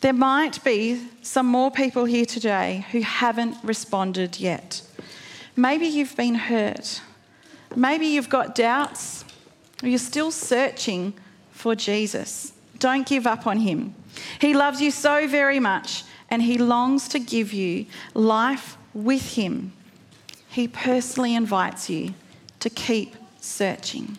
there 0.00 0.12
might 0.12 0.62
be 0.62 1.08
some 1.22 1.46
more 1.46 1.72
people 1.72 2.04
here 2.04 2.24
today 2.24 2.86
who 2.92 3.00
haven't 3.00 3.56
responded 3.64 4.38
yet. 4.38 4.82
Maybe 5.56 5.86
you've 5.86 6.14
been 6.16 6.36
hurt. 6.36 7.02
Maybe 7.74 8.06
you've 8.06 8.28
got 8.28 8.54
doubts, 8.54 9.24
or 9.82 9.88
you're 9.88 9.98
still 9.98 10.30
searching 10.30 11.14
for 11.50 11.74
Jesus. 11.74 12.52
Don't 12.78 13.04
give 13.04 13.26
up 13.26 13.44
on 13.48 13.58
him. 13.58 13.96
He 14.40 14.54
loves 14.54 14.80
you 14.80 14.92
so 14.92 15.26
very 15.26 15.58
much, 15.58 16.04
and 16.30 16.42
he 16.42 16.58
longs 16.58 17.08
to 17.08 17.18
give 17.18 17.52
you 17.52 17.86
life 18.14 18.76
with 18.94 19.34
him. 19.34 19.72
He 20.48 20.68
personally 20.68 21.34
invites 21.34 21.90
you 21.90 22.14
to 22.60 22.70
keep 22.70 23.16
searching. 23.40 24.16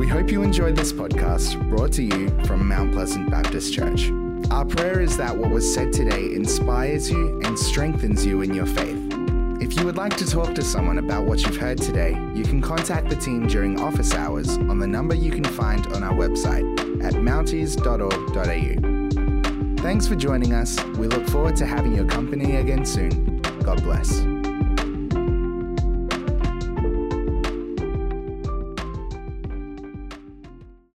We 0.00 0.08
hope 0.08 0.30
you 0.30 0.42
enjoyed 0.42 0.76
this 0.76 0.94
podcast 0.94 1.60
brought 1.68 1.92
to 1.92 2.02
you 2.02 2.30
from 2.46 2.66
Mount 2.66 2.94
Pleasant 2.94 3.30
Baptist 3.30 3.74
Church. 3.74 4.10
Our 4.50 4.64
prayer 4.64 5.02
is 5.02 5.18
that 5.18 5.36
what 5.36 5.50
was 5.50 5.74
said 5.74 5.92
today 5.92 6.32
inspires 6.32 7.10
you 7.10 7.38
and 7.44 7.58
strengthens 7.58 8.24
you 8.24 8.40
in 8.40 8.54
your 8.54 8.64
faith. 8.64 8.96
If 9.60 9.76
you 9.76 9.84
would 9.84 9.98
like 9.98 10.16
to 10.16 10.24
talk 10.24 10.54
to 10.54 10.62
someone 10.62 10.96
about 10.96 11.26
what 11.26 11.42
you've 11.42 11.58
heard 11.58 11.76
today, 11.76 12.12
you 12.34 12.44
can 12.44 12.62
contact 12.62 13.10
the 13.10 13.16
team 13.16 13.46
during 13.46 13.78
office 13.78 14.14
hours 14.14 14.56
on 14.56 14.78
the 14.78 14.86
number 14.86 15.14
you 15.14 15.32
can 15.32 15.44
find 15.44 15.86
on 15.88 16.02
our 16.02 16.14
website 16.14 16.64
at 17.04 17.12
mounties.org.au. 17.12 19.82
Thanks 19.82 20.08
for 20.08 20.16
joining 20.16 20.54
us. 20.54 20.82
We 20.96 21.08
look 21.08 21.28
forward 21.28 21.56
to 21.56 21.66
having 21.66 21.94
your 21.94 22.06
company 22.06 22.56
again 22.56 22.86
soon. 22.86 23.42
God 23.62 23.82
bless. 23.82 24.24